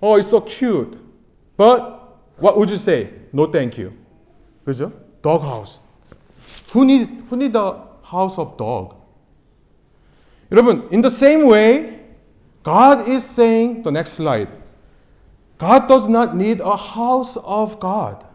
Oh, 0.00 0.18
it's 0.18 0.28
so 0.28 0.44
cute. 0.44 0.98
But 1.56 1.82
what 2.40 2.56
would 2.56 2.70
you 2.70 2.76
say? 2.76 3.10
No, 3.32 3.50
thank 3.50 3.80
you. 3.80 3.92
그죠? 4.64 5.05
Dog 5.25 5.41
house. 5.41 5.79
Who 6.73 6.85
need 6.85 7.07
who 7.29 7.37
need 7.37 7.55
a 7.55 7.87
house 8.03 8.37
of 8.37 8.57
dog? 8.57 8.95
여러분, 10.51 10.91
in 10.91 11.01
the 11.01 11.09
same 11.09 11.47
way, 11.47 11.99
God 12.63 13.07
is 13.07 13.23
saying 13.23 13.83
the 13.83 13.91
next 13.91 14.13
slide. 14.13 14.49
God 15.57 15.87
does 15.87 16.09
not 16.09 16.35
need 16.35 16.59
a 16.59 16.75
house 16.75 17.37
of 17.37 17.79
God. 17.79 18.25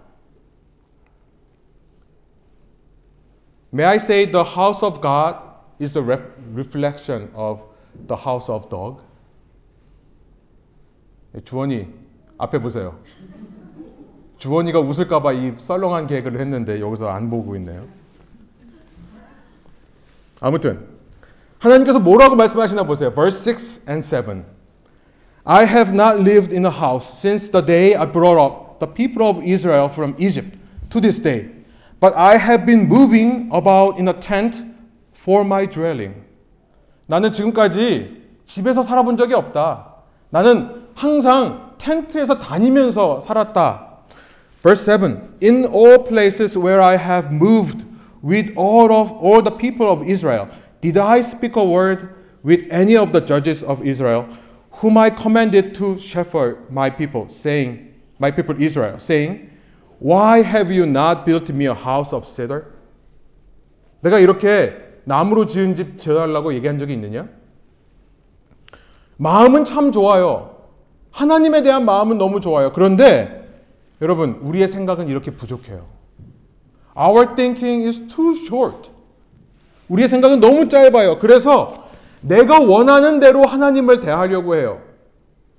May 3.73 3.85
I 3.85 3.99
say 3.99 4.25
the 4.25 4.45
house 4.45 4.83
of 4.83 5.01
God 5.01 5.42
is 5.79 5.97
a 5.97 6.03
ref- 6.03 6.23
reflection 6.53 7.31
of 7.35 7.62
the 8.07 8.16
house 8.16 8.49
of 8.49 8.69
dog? 8.71 9.01
주원이 11.45 11.92
앞에 12.38 12.59
보세요. 12.61 12.99
주원이가 14.41 14.80
웃을까봐 14.80 15.34
이 15.34 15.54
썰렁한 15.56 16.08
개그를 16.08 16.41
했는데 16.41 16.82
여기서 16.82 17.08
안 17.10 17.30
보고 17.30 17.56
있네요. 17.58 17.84
아무튼 20.39 20.88
하나님께서 21.60 21.99
뭐라고 21.99 22.36
말씀하시나 22.36 22.84
보세요. 22.84 23.12
Verse 23.13 23.47
6 23.47 23.84
and 23.88 24.04
7. 24.04 24.43
I 25.43 25.65
have 25.67 25.93
not 25.93 26.19
lived 26.19 26.51
in 26.51 26.65
a 26.65 26.71
house 26.71 27.08
since 27.08 27.51
the 27.51 27.63
day 27.63 27.95
I 27.95 28.12
brought 28.12 28.41
up 28.41 28.80
the 28.80 28.91
people 28.91 29.30
of 29.30 29.45
Israel 29.45 29.86
from 29.86 30.15
Egypt 30.17 30.58
to 30.89 30.99
this 30.99 31.21
day. 31.21 31.51
But 31.99 32.15
I 32.15 32.36
have 32.36 32.65
been 32.65 32.88
moving 32.88 33.47
about 33.54 33.99
in 33.99 34.08
a 34.08 34.19
tent 34.19 34.65
for 35.13 35.45
my 35.45 35.69
dwelling. 35.69 36.15
나는 37.06 37.32
지금까지 37.32 38.23
집에서 38.45 38.82
살아본 38.82 39.17
적이 39.17 39.36
없다. 39.36 39.97
나는 40.32 40.88
항상 40.95 41.75
텐트에서 41.77 42.39
다니면서 42.39 43.19
살았다. 43.19 43.90
Verse 44.62 44.83
7. 44.83 45.37
In 45.40 45.64
all 45.64 45.99
places 45.99 46.59
where 46.59 46.81
I 46.81 46.97
have 46.97 47.33
moved 47.33 47.85
with 48.23 48.53
all 48.57 48.92
of 48.92 49.12
all 49.12 49.42
the 49.42 49.51
people 49.51 49.90
of 49.90 50.09
Israel, 50.09 50.49
did 50.81 50.97
I 50.97 51.21
speak 51.21 51.57
a 51.57 51.64
word 51.64 52.14
with 52.42 52.64
any 52.71 52.97
of 52.97 53.12
the 53.12 53.21
judges 53.21 53.62
of 53.62 53.87
Israel, 53.87 54.27
whom 54.71 54.99
I 54.99 55.11
commanded 55.11 55.75
to 55.77 55.99
shepherd 55.99 56.71
my 56.71 56.90
people, 56.90 57.29
saying, 57.29 57.95
my 58.19 58.31
people 58.31 58.61
Israel, 58.61 58.99
saying, 58.99 59.51
Why 59.99 60.42
have 60.42 60.71
you 60.71 60.87
not 60.87 61.25
built 61.27 61.49
me 61.51 61.66
a 61.66 61.75
house 61.75 62.12
of 62.12 62.27
cedar? 62.27 62.73
내가 64.03 64.19
이렇게 64.19 64.75
나무로 65.05 65.47
지은 65.47 65.75
집 65.75 65.97
지어달라고 65.99 66.55
얘기한 66.55 66.79
적이 66.79 66.95
있느냐? 66.95 67.29
마음은 69.16 69.64
참 69.64 69.92
좋아요. 69.92 70.57
하나님에 71.11 71.62
대한 71.62 71.85
마음은 71.85 72.19
너무 72.19 72.40
좋아요. 72.40 72.73
그런데 72.73 73.39
여러분, 74.02 74.40
우리의 74.42 74.68
생각은 74.68 75.08
이렇게 75.08 75.32
부족해요. 75.32 75.86
Our 76.98 77.36
thinking 77.36 77.86
is 77.86 78.08
too 78.08 78.36
short. 78.36 78.90
우리의 79.90 80.08
생각은 80.08 80.40
너무 80.40 80.68
짧아요. 80.68 81.20
그래서 81.20 81.86
내가 82.22 82.60
원하는 82.60 83.20
대로 83.20 83.46
하나님을 83.46 84.00
대하려고 84.00 84.56
해요. 84.56 84.80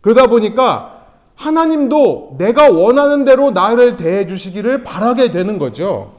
그러다 0.01 0.27
보니까 0.27 1.07
하나님도 1.35 2.37
내가 2.39 2.71
원하는 2.71 3.25
대로 3.25 3.51
나를 3.51 3.97
대해 3.97 4.27
주시기를 4.27 4.83
바라게 4.83 5.31
되는 5.31 5.59
거죠. 5.59 6.15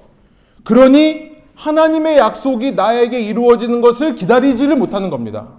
그러니 0.64 1.34
하나님의 1.56 2.18
약속이 2.18 2.74
나에게 2.74 3.20
이루어지는 3.20 3.82
것을 3.82 4.16
기다리지를 4.16 4.76
못하는 4.76 5.10
겁니다. 5.10 5.50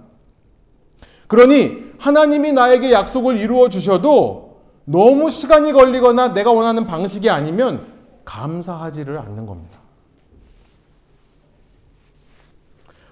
그러니 1.27 1.85
하나님이 1.97 2.51
나에게 2.51 2.91
약속을 2.91 3.37
이루어 3.37 3.69
주셔도 3.69 4.44
너무 4.85 5.29
시간이 5.29 5.73
걸리거나 5.73 6.33
내가 6.33 6.51
원하는 6.51 6.85
방식이 6.85 7.29
아니면 7.29 7.87
감사하지를 8.23 9.17
않는 9.19 9.45
겁니다. 9.45 9.79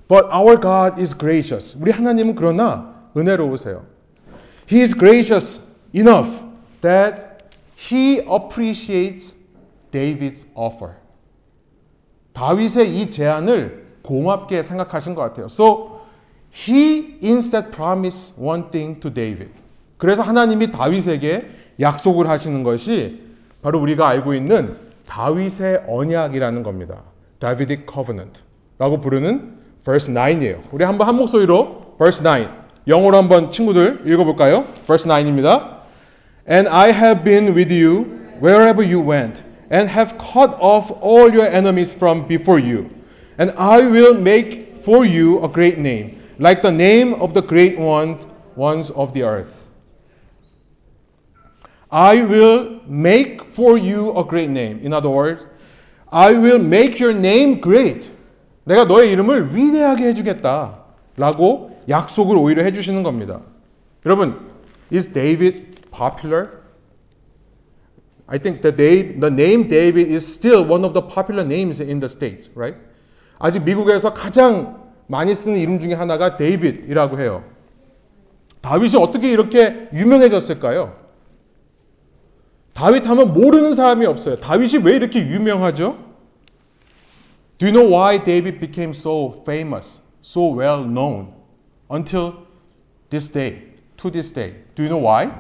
But 0.07 0.27
our 0.31 0.59
God 0.59 0.99
is 0.99 1.17
gracious. 1.17 1.75
우리 1.79 1.91
하나님은 1.91 2.35
그러나 2.35 2.93
은혜로우세요. 3.17 3.85
He 4.71 4.81
is 4.81 4.95
gracious 4.97 5.61
enough 5.93 6.29
that 6.81 7.43
he 7.77 8.19
appreciates 8.19 9.35
David's 9.91 10.45
offer. 10.55 10.93
다윗의 12.33 12.99
이 12.99 13.09
제안을 13.09 13.85
고맙게 14.03 14.63
생각하신 14.63 15.15
것 15.15 15.21
같아요. 15.21 15.45
So 15.45 16.01
he 16.53 17.17
instead 17.23 17.71
promised 17.71 18.33
one 18.39 18.69
thing 18.71 18.99
to 18.99 19.11
David. 19.11 19.51
그래서 19.97 20.21
하나님이 20.21 20.71
다윗에게 20.71 21.62
약속을 21.79 22.29
하시는 22.29 22.63
것이 22.63 23.21
바로 23.61 23.79
우리가 23.79 24.07
알고 24.07 24.33
있는 24.33 24.77
다윗의 25.07 25.83
언약이라는 25.87 26.63
겁니다. 26.63 27.01
Davidic 27.39 27.85
covenant라고 27.91 29.01
부르는 29.01 29.57
verse 29.83 30.13
9이에요. 30.13 30.61
우리 30.71 30.85
한번 30.85 31.07
한 31.07 31.15
목소리로 31.15 31.95
verse 31.97 32.23
9 32.23 32.47
영어로 32.87 33.17
한번 33.17 33.51
친구들 33.51 34.01
읽어볼까요? 34.05 34.65
verse 34.85 35.09
9입니다. 35.09 35.81
And 36.49 36.67
I 36.69 36.91
have 36.91 37.23
been 37.23 37.55
with 37.55 37.71
you 37.71 38.19
wherever 38.41 38.83
you 38.83 38.99
went 38.99 39.41
and 39.71 39.89
have 39.89 40.17
cut 40.17 40.55
off 40.59 40.91
all 41.01 41.31
your 41.31 41.45
enemies 41.45 41.93
from 41.93 42.27
before 42.27 42.59
you. 42.59 42.89
And 43.37 43.53
I 43.57 43.79
will 43.81 44.13
make 44.13 44.83
for 44.83 45.05
you 45.05 45.43
a 45.43 45.47
great 45.47 45.79
name, 45.79 46.19
like 46.39 46.61
the 46.61 46.71
name 46.71 47.13
of 47.21 47.33
the 47.33 47.41
great 47.41 47.79
ones, 47.79 48.27
ones 48.55 48.91
of 48.91 49.13
the 49.13 49.23
earth. 49.23 49.62
I 51.93 52.23
will 52.23 52.79
make 52.87 53.43
for 53.53 53.77
you 53.77 54.17
a 54.17 54.23
great 54.23 54.49
name. 54.49 54.79
In 54.81 54.93
other 54.93 55.11
words, 55.11 55.45
I 56.11 56.33
will 56.33 56.57
make 56.57 56.99
your 56.99 57.13
name 57.13 57.61
great. 57.61 58.09
내가 58.63 58.85
너의 58.85 59.11
이름을 59.11 59.55
위대하게 59.55 60.07
해주겠다. 60.07 60.79
라고 61.17 61.79
약속을 61.87 62.35
오히려 62.35 62.63
해주시는 62.63 63.03
겁니다. 63.03 63.41
여러분, 64.07 64.39
is 64.91 65.13
David 65.13 65.81
popular? 65.91 66.63
I 68.25 68.39
think 68.39 68.63
the, 68.63 68.75
Dave, 68.75 69.19
the 69.19 69.31
name 69.31 69.67
David 69.67 70.11
is 70.11 70.25
still 70.25 70.65
one 70.65 70.83
of 70.83 70.95
the 70.95 71.07
popular 71.07 71.45
names 71.45 71.79
in 71.79 71.99
the 71.99 72.09
States, 72.09 72.49
right? 72.55 72.75
아직 73.37 73.63
미국에서 73.65 74.15
가장 74.15 74.81
많이 75.05 75.35
쓰는 75.35 75.59
이름 75.59 75.79
중에 75.79 75.93
하나가 75.93 76.37
데이빗이라고 76.37 77.19
해요. 77.19 77.43
다윗이 78.61 78.95
어떻게 78.95 79.31
이렇게 79.31 79.89
유명해졌을까요? 79.93 81.02
다윗 82.72 83.06
하면 83.06 83.32
모르는 83.32 83.74
사람이 83.74 84.06
없어요. 84.06 84.36
다윗이 84.36 84.84
왜 84.84 84.96
이렇게 84.96 85.20
유명하죠? 85.20 85.98
Do 87.58 87.66
you 87.66 87.72
know 87.72 87.92
why 87.92 88.22
David 88.22 88.60
became 88.60 88.90
so 88.90 89.42
famous, 89.44 90.00
so 90.22 90.54
well 90.54 90.84
known 90.84 91.32
until 91.90 92.46
this 93.10 93.28
day, 93.28 93.74
to 93.96 94.10
this 94.10 94.32
day? 94.32 94.54
Do 94.76 94.84
you 94.84 94.88
know 94.88 95.02
why? 95.02 95.32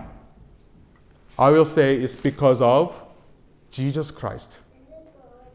I 1.38 1.52
will 1.52 1.64
say 1.64 1.94
it's 1.94 2.16
because 2.16 2.60
of 2.60 2.92
Jesus 3.70 4.10
Christ. 4.10 4.60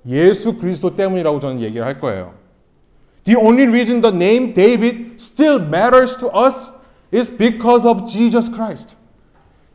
예수 0.06 0.56
그리스도 0.58 0.96
때문이라고 0.96 1.42
저는 1.42 1.62
얘기를 1.62 1.86
할 1.86 2.00
거예요. 2.00 2.34
The 3.26 3.38
only 3.38 3.68
reason 3.68 4.02
the 4.02 4.16
name 4.16 4.54
David 4.54 5.16
still 5.18 5.60
matters 5.60 6.18
to 6.18 6.30
us 6.30 6.72
is 7.12 7.30
because 7.30 7.86
of 7.86 8.06
Jesus 8.06 8.50
Christ. 8.50 8.96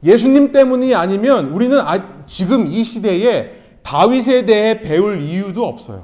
예수님 0.03 0.51
때문이 0.51 0.95
아니면 0.95 1.51
우리는 1.51 1.79
지금 2.25 2.67
이 2.67 2.83
시대에 2.83 3.63
다윗에 3.83 4.45
대해 4.45 4.81
배울 4.81 5.21
이유도 5.21 5.65
없어요. 5.65 6.03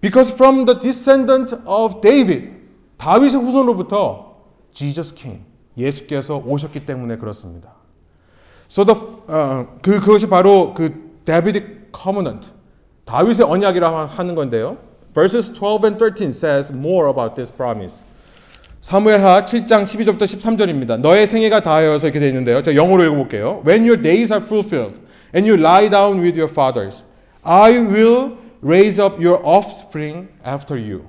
Because 0.00 0.32
from 0.32 0.64
the 0.64 0.78
descendant 0.80 1.54
of 1.66 2.00
David, 2.00 2.50
다윗의 2.96 3.40
후손으로부터 3.40 4.36
Jesus 4.72 5.14
came. 5.14 5.42
예수께서 5.76 6.36
오셨기 6.38 6.86
때문에 6.86 7.16
그렇습니다. 7.16 7.74
So 8.70 8.84
the, 8.84 8.98
uh, 9.28 9.66
그, 9.82 10.00
그것이 10.00 10.28
바로 10.28 10.74
그 10.74 11.20
Davidic 11.24 11.92
covenant, 11.94 12.52
다윗의 13.04 13.46
언약이라 13.46 14.06
하는 14.06 14.34
건데요. 14.34 14.78
Verses 15.14 15.52
12 15.52 15.84
and 15.84 15.98
13 15.98 16.30
says 16.30 16.72
more 16.72 17.10
about 17.10 17.34
this 17.34 17.52
promise. 17.52 18.00
사무엘하 18.81 19.45
7장 19.45 19.83
12절부터 19.83 20.23
13절입니다. 20.23 20.99
너의 20.99 21.25
생애가 21.25 21.61
다하여서 21.61 22.07
이렇게 22.07 22.19
되어 22.19 22.29
있는데요. 22.29 22.61
제가 22.61 22.75
영어로 22.75 23.03
읽어볼게요. 23.03 23.63
When 23.65 23.81
your 23.81 24.01
days 24.01 24.31
are 24.31 24.45
fulfilled 24.45 25.01
and 25.33 25.49
you 25.49 25.59
lie 25.59 25.89
down 25.89 26.21
with 26.21 26.37
your 26.37 26.51
fathers, 26.51 27.03
I 27.43 27.79
will 27.79 28.37
raise 28.61 29.01
up 29.01 29.19
your 29.19 29.39
offspring 29.43 30.29
after 30.43 30.77
you. 30.77 31.07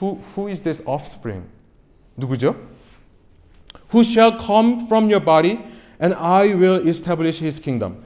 Who, 0.00 0.20
who 0.34 0.48
is 0.48 0.62
this 0.62 0.82
offspring? 0.86 1.44
누구죠? 2.16 2.54
Who 3.92 4.04
shall 4.04 4.38
come 4.38 4.86
from 4.86 5.10
your 5.10 5.20
body, 5.20 5.58
and 6.00 6.14
I 6.14 6.54
will 6.54 6.86
establish 6.86 7.40
his 7.40 7.58
kingdom. 7.58 8.04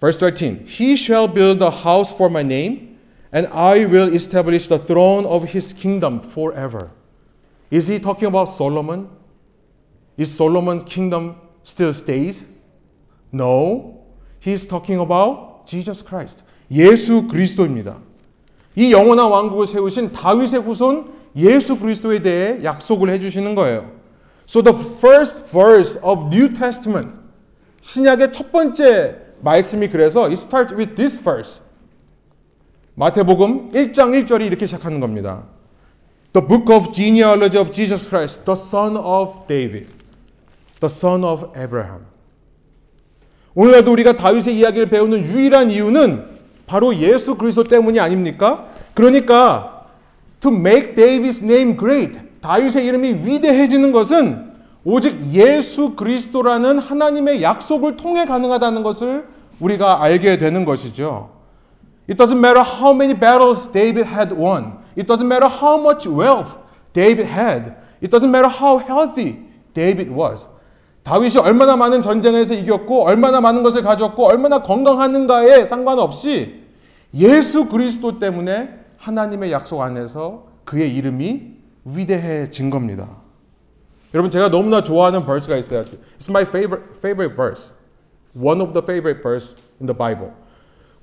Verse 0.00 0.18
13 0.18 0.66
He 0.66 0.96
shall 0.96 1.28
build 1.28 1.62
a 1.62 1.70
house 1.70 2.12
for 2.12 2.28
my 2.28 2.42
name, 2.42 2.95
and 3.31 3.47
I 3.47 3.85
will 3.85 4.13
establish 4.13 4.67
the 4.67 4.79
throne 4.79 5.25
of 5.25 5.43
his 5.43 5.73
kingdom 5.73 6.21
forever. 6.21 6.91
Is 7.69 7.87
he 7.87 7.99
talking 7.99 8.27
about 8.27 8.45
Solomon? 8.45 9.09
Is 10.17 10.33
Solomon's 10.33 10.83
kingdom 10.83 11.35
still 11.63 11.93
stays? 11.93 12.43
No. 13.31 14.05
He's 14.39 14.65
talking 14.65 14.99
about 14.99 15.67
Jesus 15.67 16.01
Christ. 16.01 16.43
예수 16.71 17.27
그리스도입니다. 17.27 17.97
이 18.75 18.91
영원한 18.91 19.29
왕국을 19.31 19.67
세우신 19.67 20.11
다윗의 20.11 20.61
후손 20.61 21.13
예수 21.35 21.77
그리스도에 21.77 22.21
대해 22.21 22.63
약속을 22.63 23.09
해 23.09 23.19
주시는 23.19 23.55
거예요. 23.55 23.91
So 24.47 24.61
the 24.61 24.77
first 24.99 25.51
verse 25.51 25.99
of 26.01 26.27
New 26.27 26.53
Testament 26.53 27.11
신약의 27.81 28.31
첫 28.31 28.51
번째 28.51 29.17
말씀이 29.41 29.89
그래서 29.89 30.25
it 30.25 30.33
starts 30.33 30.73
with 30.73 30.95
this 30.95 31.21
verse. 31.21 31.61
마태복음 32.99 33.73
1장 33.73 34.25
1절이 34.25 34.47
이렇게 34.47 34.65
시작하는 34.65 34.99
겁니다. 34.99 35.43
The 36.33 36.47
book 36.47 36.75
of 36.75 36.91
genealogy 36.91 37.61
of 37.61 37.71
Jesus 37.71 38.09
Christ, 38.09 38.43
the 38.43 38.55
son 38.57 38.97
of 38.97 39.45
David, 39.47 39.85
the 40.79 40.89
son 40.89 41.23
of 41.23 41.45
Abraham. 41.55 42.07
오늘날도 43.53 43.91
우리가 43.91 44.17
다윗의 44.17 44.57
이야기를 44.57 44.87
배우는 44.87 45.25
유일한 45.25 45.69
이유는 45.69 46.25
바로 46.65 46.95
예수 46.95 47.35
그리스도 47.35 47.65
때문이 47.65 47.99
아닙니까? 47.99 48.65
그러니까 48.95 49.85
to 50.39 50.51
make 50.51 50.95
David's 50.95 51.43
name 51.43 51.77
great, 51.77 52.19
다윗의 52.41 52.83
이름이 52.83 53.27
위대해지는 53.27 53.91
것은 53.91 54.53
오직 54.83 55.33
예수 55.33 55.93
그리스도라는 55.93 56.79
하나님의 56.79 57.43
약속을 57.43 57.97
통해 57.97 58.25
가능하다는 58.25 58.81
것을 58.81 59.27
우리가 59.59 60.01
알게 60.01 60.39
되는 60.39 60.65
것이죠. 60.65 61.36
It 62.07 62.17
doesn't 62.17 62.39
matter 62.39 62.63
how 62.63 62.93
many 62.93 63.13
battles 63.13 63.67
David 63.67 64.05
had 64.05 64.31
won. 64.31 64.79
It 64.95 65.07
doesn't 65.07 65.27
matter 65.27 65.47
how 65.47 65.77
much 65.77 66.07
wealth 66.07 66.55
David 66.93 67.27
had. 67.27 67.75
It 68.01 68.11
doesn't 68.11 68.31
matter 68.31 68.47
how 68.47 68.77
healthy 68.77 69.43
David 69.73 70.09
was. 70.09 70.47
다윗이 71.03 71.37
얼마나 71.37 71.77
많은 71.77 72.01
전쟁에서 72.01 72.53
이겼고 72.53 73.03
얼마나 73.05 73.39
많은 73.39 73.63
것을 73.63 73.81
가졌고 73.81 74.25
얼마나 74.25 74.61
건강하는가에 74.61 75.65
상관없이 75.65 76.63
예수 77.13 77.67
그리스도 77.67 78.19
때문에 78.19 78.69
하나님의 78.97 79.51
약속 79.51 79.81
안에서 79.81 80.47
그의 80.65 80.93
이름이 80.95 81.57
위대해진 81.85 82.69
겁니다. 82.69 83.07
여러분 84.13 84.31
제가 84.31 84.49
너무나 84.49 84.83
좋아하는 84.83 85.25
verse가 85.25 85.57
있어요. 85.57 85.83
It's 85.83 86.29
my 86.29 86.43
favorite 86.43 86.97
favorite 86.97 87.35
verse. 87.35 87.73
One 88.35 88.61
of 88.61 88.73
the 88.73 88.83
favorite 88.83 89.21
verse 89.21 89.55
in 89.79 89.87
the 89.87 89.97
Bible. 89.97 90.33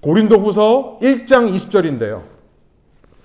고린도후서 0.04 0.98
1장 1.00 1.50
20절인데요. 1.50 2.22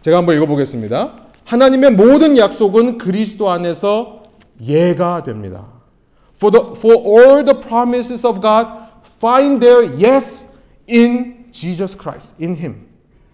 제가 0.01 0.17
한번 0.17 0.37
읽어보겠습니다. 0.37 1.13
하나님의 1.43 1.91
모든 1.91 2.37
약속은 2.37 2.97
그리스도 2.97 3.49
안에서 3.49 4.23
예가 4.61 5.23
됩니다. 5.23 5.65
For, 6.37 6.51
the, 6.51 6.77
for 6.77 6.95
all 6.95 7.43
the 7.43 7.59
promises 7.59 8.25
of 8.25 8.39
God 8.39 8.67
find 9.17 9.59
their 9.59 9.83
yes 10.01 10.47
in 10.89 11.47
Jesus 11.51 11.97
Christ, 11.99 12.35
in 12.41 12.55
Him, 12.55 12.87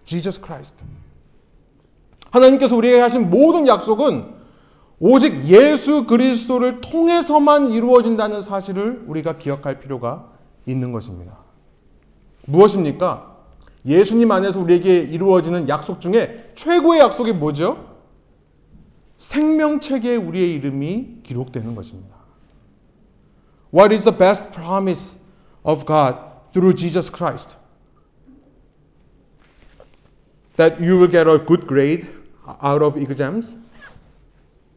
Jesus 0.05 0.41
Christ. 0.43 0.83
하나님께서 2.31 2.75
우리에게 2.75 2.99
하신 2.99 3.29
모든 3.29 3.67
약속은 3.67 4.25
오직 4.99 5.45
예수 5.45 6.07
그리스도를 6.07 6.81
통해서만 6.81 7.69
이루어진다는 7.69 8.41
사실을 8.41 9.03
우리가 9.05 9.37
기억할 9.37 9.79
필요가 9.79 10.29
있는 10.65 10.91
것입니다. 10.91 11.45
무엇입니까? 12.47 13.34
예수님 13.85 14.31
안에서 14.31 14.59
우리에게 14.59 14.99
이루어지는 14.99 15.69
약속 15.69 16.01
중에 16.01 16.51
최고의 16.55 17.01
약속이 17.01 17.33
뭐죠? 17.33 17.95
생명책에 19.17 20.15
우리의 20.15 20.53
이름이 20.55 21.19
기록되는 21.23 21.75
것입니다. 21.75 22.15
What 23.73 23.93
is 23.93 24.03
the 24.03 24.17
best 24.17 24.51
promise 24.51 25.17
of 25.63 25.85
God 25.85 26.17
through 26.51 26.75
Jesus 26.75 27.11
Christ? 27.11 27.57
That 30.57 30.81
you 30.81 30.97
will 30.97 31.11
get 31.11 31.27
a 31.27 31.37
good 31.37 31.67
grade 31.67 32.07
out 32.61 32.83
of 32.83 32.97
exams? 32.97 33.55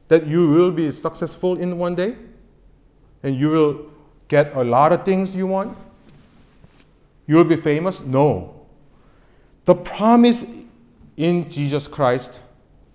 that 0.09 0.27
you 0.27 0.49
will 0.49 0.71
be 0.71 0.91
successful 0.91 1.61
in 1.61 1.79
one 1.79 1.95
day 1.95 2.17
and 3.23 3.37
you 3.37 3.51
will 3.51 3.87
get 4.29 4.55
a 4.55 4.65
lot 4.65 4.93
of 4.93 5.05
things 5.05 5.35
you 5.35 5.47
want? 5.47 5.77
You 7.27 7.37
will 7.37 7.45
be 7.45 7.57
famous? 7.57 8.01
No. 8.03 8.58
The 9.68 9.76
promise 9.76 10.46
in 11.18 11.50
Jesus 11.50 11.88
Christ 11.88 12.42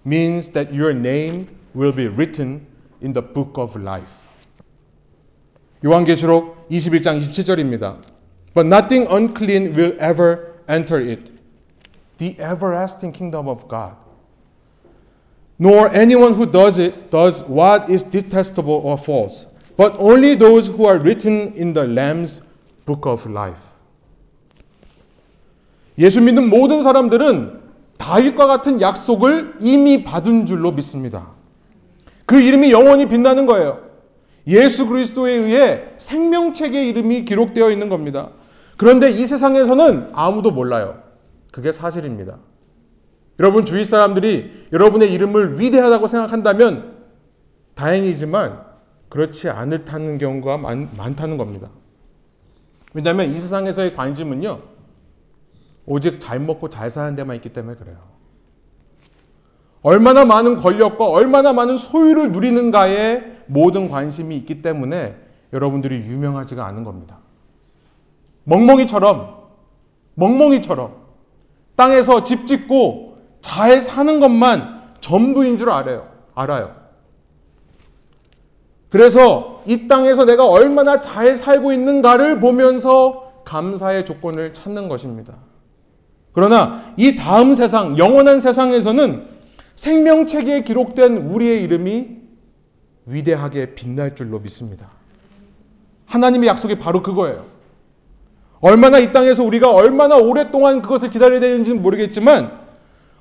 means 0.04 0.50
that 0.50 0.72
your 0.72 0.92
name 0.92 1.48
will 1.74 1.92
be 1.92 2.08
written 2.08 2.66
in 3.00 3.12
the 3.12 3.22
book 3.22 3.56
of 3.56 3.76
life. 3.76 4.10
요한계시록 5.84 6.68
21장 6.70 7.20
27절입니다. 7.20 7.96
But 8.54 8.66
nothing 8.66 9.06
unclean 9.08 9.74
will 9.74 9.96
ever 10.00 10.54
enter 10.68 11.00
it. 11.00 11.30
The 12.18 12.36
everlasting 12.40 13.12
kingdom 13.12 13.48
of 13.48 13.68
God. 13.68 13.94
Nor 15.58 15.90
anyone 15.92 16.34
who 16.34 16.46
does 16.46 16.78
it 16.78 17.10
does 17.10 17.42
what 17.44 17.88
is 17.90 18.02
detestable 18.02 18.80
or 18.84 18.98
false, 18.98 19.46
but 19.76 19.94
only 19.98 20.34
those 20.34 20.66
who 20.66 20.84
are 20.86 20.98
written 20.98 21.52
in 21.54 21.72
the 21.72 21.86
Lamb's 21.86 22.42
book 22.86 23.06
of 23.06 23.26
life. 23.26 23.62
예수 25.97 26.21
믿는 26.21 26.49
모든 26.49 26.83
사람들은 26.83 27.61
다윗과 27.97 28.47
같은 28.47 28.81
약속을 28.81 29.55
이미 29.59 30.03
받은 30.03 30.45
줄로 30.45 30.71
믿습니다. 30.71 31.29
그 32.25 32.39
이름이 32.39 32.71
영원히 32.71 33.07
빛나는 33.07 33.45
거예요. 33.45 33.79
예수 34.47 34.87
그리스도에 34.87 35.31
의해 35.31 35.83
생명책의 35.97 36.87
이름이 36.89 37.25
기록되어 37.25 37.69
있는 37.69 37.89
겁니다. 37.89 38.29
그런데 38.77 39.11
이 39.11 39.25
세상에서는 39.25 40.09
아무도 40.13 40.51
몰라요. 40.51 41.01
그게 41.51 41.71
사실입니다. 41.71 42.37
여러분 43.39 43.65
주위 43.65 43.85
사람들이 43.85 44.67
여러분의 44.73 45.11
이름을 45.13 45.59
위대하다고 45.59 46.07
생각한다면 46.07 46.93
다행이지만 47.75 48.61
그렇지 49.09 49.49
않다는 49.49 50.17
경우가 50.17 50.57
많, 50.57 50.89
많다는 50.97 51.37
겁니다. 51.37 51.69
왜냐하면 52.93 53.33
이 53.33 53.39
세상에서의 53.39 53.95
관심은요, 53.95 54.59
오직 55.85 56.19
잘 56.19 56.39
먹고 56.39 56.69
잘 56.69 56.89
사는 56.89 57.15
데만 57.15 57.35
있기 57.37 57.49
때문에 57.53 57.77
그래요. 57.77 57.97
얼마나 59.81 60.23
많은 60.23 60.57
권력과 60.57 61.05
얼마나 61.05 61.51
많은 61.51 61.77
소유를 61.77 62.31
누리는가에 62.31 63.21
모든 63.47 63.89
관심이 63.89 64.35
있기 64.37 64.61
때문에 64.61 65.17
여러분들이 65.51 65.97
유명하지가 65.97 66.65
않은 66.65 66.83
겁니다. 66.83 67.19
멍멍이처럼, 68.45 69.43
멍멍이처럼 70.15 70.95
땅에서 71.75 72.23
집 72.23 72.47
짓고 72.47 73.17
잘 73.41 73.81
사는 73.81 74.19
것만 74.19 74.81
전부인 75.01 75.57
줄 75.57 75.69
알아요. 75.69 76.07
알아요. 76.33 76.75
그래서 78.89 79.61
이 79.65 79.87
땅에서 79.87 80.23
내가 80.23 80.47
얼마나 80.47 80.99
잘 80.99 81.35
살고 81.35 81.73
있는가를 81.73 82.39
보면서 82.39 83.31
감사의 83.43 84.05
조건을 84.05 84.53
찾는 84.53 84.87
것입니다. 84.87 85.33
그러나 86.33 86.83
이 86.97 87.15
다음 87.15 87.55
세상, 87.55 87.97
영원한 87.97 88.39
세상에서는 88.39 89.27
생명책에 89.75 90.63
기록된 90.63 91.17
우리의 91.17 91.63
이름이 91.63 92.07
위대하게 93.05 93.75
빛날 93.75 94.15
줄로 94.15 94.39
믿습니다. 94.39 94.89
하나님의 96.05 96.47
약속이 96.49 96.79
바로 96.79 97.01
그거예요. 97.01 97.45
얼마나 98.61 98.99
이 98.99 99.11
땅에서 99.11 99.43
우리가 99.43 99.71
얼마나 99.71 100.15
오랫동안 100.17 100.81
그것을 100.81 101.09
기다려야 101.09 101.39
되는지는 101.39 101.81
모르겠지만 101.81 102.59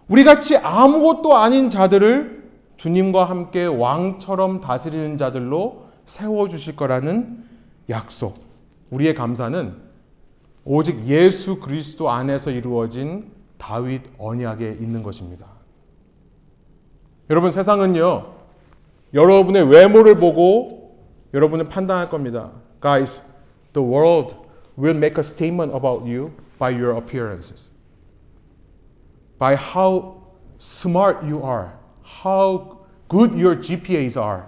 우리 0.09 0.25
같이 0.25 0.57
아무것도 0.57 1.37
아닌 1.37 1.69
자들을 1.69 2.43
주님과 2.77 3.25
함께 3.25 3.65
왕처럼 3.65 4.61
다스리는 4.61 5.19
자들로 5.19 5.87
세워 6.07 6.49
주실 6.49 6.77
거라는 6.77 7.45
약속. 7.89 8.35
우리의 8.91 9.15
감사는 9.15 9.75
오직 10.65 11.07
예수 11.07 11.59
그리스도 11.59 12.11
안에서 12.11 12.51
이루어진 12.51 13.33
다윗 13.59 14.03
언약에 14.19 14.79
있는 14.81 15.03
것입니다. 15.03 15.47
여러분 17.31 17.51
세상은요. 17.51 18.35
여러분의 19.15 19.69
외모를 19.69 20.17
보고 20.17 20.97
여러분은 21.35 21.69
판단할 21.69 22.09
겁니다. 22.09 22.51
Guys, 22.81 23.23
the 23.73 23.87
world 23.87 24.37
will 24.79 24.97
make 24.97 25.17
a 25.19 25.25
statement 25.25 25.75
about 25.75 26.05
you 26.05 26.31
by 26.59 26.71
your 26.71 26.97
appearances. 26.97 27.71
By 29.39 29.55
how 29.55 30.23
smart 30.59 31.25
you 31.27 31.43
are, 31.43 31.73
how 32.05 32.79
good 33.09 33.35
your 33.35 33.57
GPAs 33.57 34.17
are, 34.17 34.47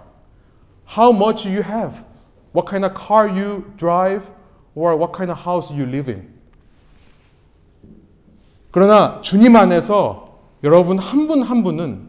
how 0.86 1.10
much 1.12 1.46
you 1.46 1.62
have, 1.62 2.04
what 2.52 2.66
kind 2.66 2.84
of 2.84 2.94
car 2.94 3.28
you 3.28 3.64
drive, 3.76 4.30
or 4.74 4.96
what 4.96 5.12
kind 5.16 5.30
of 5.30 5.40
house 5.40 5.72
you 5.72 5.88
live 5.88 6.12
in. 6.12 6.28
그러나 8.70 9.20
주님 9.20 9.54
안에서 9.54 10.38
여러분 10.64 10.98
한분한 10.98 11.62
분은 11.62 12.08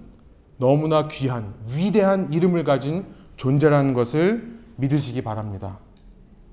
너무나 0.58 1.08
귀한, 1.08 1.54
위대한 1.76 2.32
이름을 2.32 2.64
가진 2.64 3.06
존재라는 3.36 3.94
것을 3.94 4.56
믿으시기 4.78 5.22
바랍니다. 5.22 5.80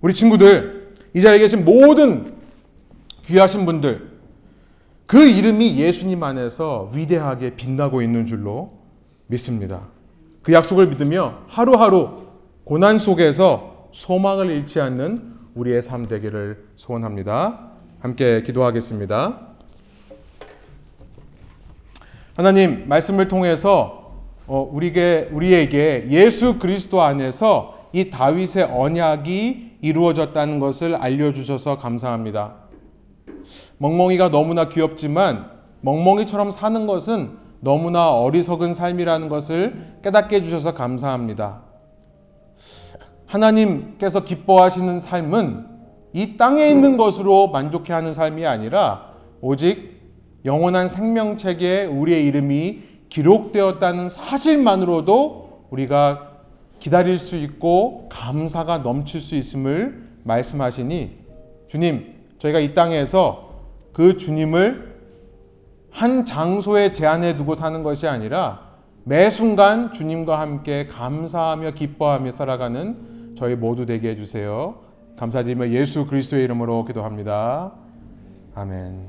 우리 0.01 0.13
친구들, 0.13 0.91
이 1.15 1.21
자리에 1.21 1.39
계신 1.39 1.65
모든 1.65 2.35
귀하신 3.25 3.65
분들, 3.65 4.11
그 5.07 5.29
이름이 5.29 5.79
예수님 5.79 6.23
안에서 6.23 6.91
위대하게 6.93 7.55
빛나고 7.55 8.03
있는 8.03 8.27
줄로 8.27 8.73
믿습니다. 9.29 9.83
그 10.43 10.53
약속을 10.53 10.89
믿으며 10.89 11.39
하루하루 11.47 12.23
고난 12.65 12.99
속에서 12.99 13.89
소망을 13.93 14.51
잃지 14.51 14.81
않는 14.81 15.33
우리의 15.55 15.83
삶 15.83 16.09
되기를 16.09 16.65
소원합니다. 16.77 17.71
함께 18.01 18.43
기도하겠습니다. 18.43 19.39
하나님 22.37 22.89
말씀을 22.89 23.29
통해서 23.29 24.03
어, 24.47 24.69
우리에게, 24.73 25.29
우리에게 25.33 26.09
예수 26.11 26.59
그리스도 26.59 27.03
안에서 27.03 27.89
이 27.93 28.11
다윗의 28.11 28.65
언약이 28.65 29.79
이루어졌다는 29.83 30.59
것을 30.59 30.95
알려주셔서 30.95 31.79
감사합니다. 31.79 32.55
멍멍이가 33.79 34.31
너무나 34.31 34.69
귀엽지만 34.69 35.51
멍멍이처럼 35.81 36.51
사는 36.51 36.87
것은 36.87 37.39
너무나 37.61 38.11
어리석은 38.11 38.75
삶이라는 38.75 39.29
것을 39.29 39.99
깨닫게 40.03 40.37
해주셔서 40.37 40.75
감사합니다. 40.75 41.72
하나님께서 43.33 44.25
기뻐하시는 44.25 45.01
삶은 45.01 45.67
이 46.13 46.37
땅에 46.37 46.69
있는 46.69 46.99
것으로 46.99 47.49
만족해 47.49 47.93
하는 47.93 48.13
삶이 48.13 48.45
아니라 48.45 49.13
오직 49.41 50.03
영원한 50.45 50.89
생명책에 50.89 51.87
우리의 51.87 52.27
이름이 52.27 52.81
기록되었다는 53.09 54.11
사실만으로도 54.11 55.67
우리가 55.71 56.33
기다릴 56.79 57.19
수 57.19 57.37
있고 57.37 58.09
감사가 58.11 58.79
넘칠 58.79 59.21
수 59.21 59.37
있음을 59.37 60.05
말씀하시니 60.25 61.23
주님, 61.69 62.15
저희가 62.39 62.59
이 62.59 62.75
땅에서 62.75 63.51
그 63.95 64.19
주님을 64.19 64.93
한 65.91 66.25
장소에 66.25 66.93
제한해 66.93 67.37
두고 67.37 67.55
사는 67.55 67.83
것이 67.83 68.07
아니라 68.07 68.73
매 69.05 69.31
순간 69.31 69.93
주님과 69.93 70.39
함께 70.39 70.87
감사하며 70.87 71.73
기뻐하며 71.73 72.33
살아가는 72.33 73.12
저희 73.43 73.57
모두 73.57 73.87
되게 73.87 74.11
해주세요. 74.11 74.77
감사드리며 75.19 75.71
예수 75.71 76.07
그리스도의 76.07 76.45
이름으로 76.45 76.85
기도합니다. 76.85 77.73
아멘. 78.55 79.09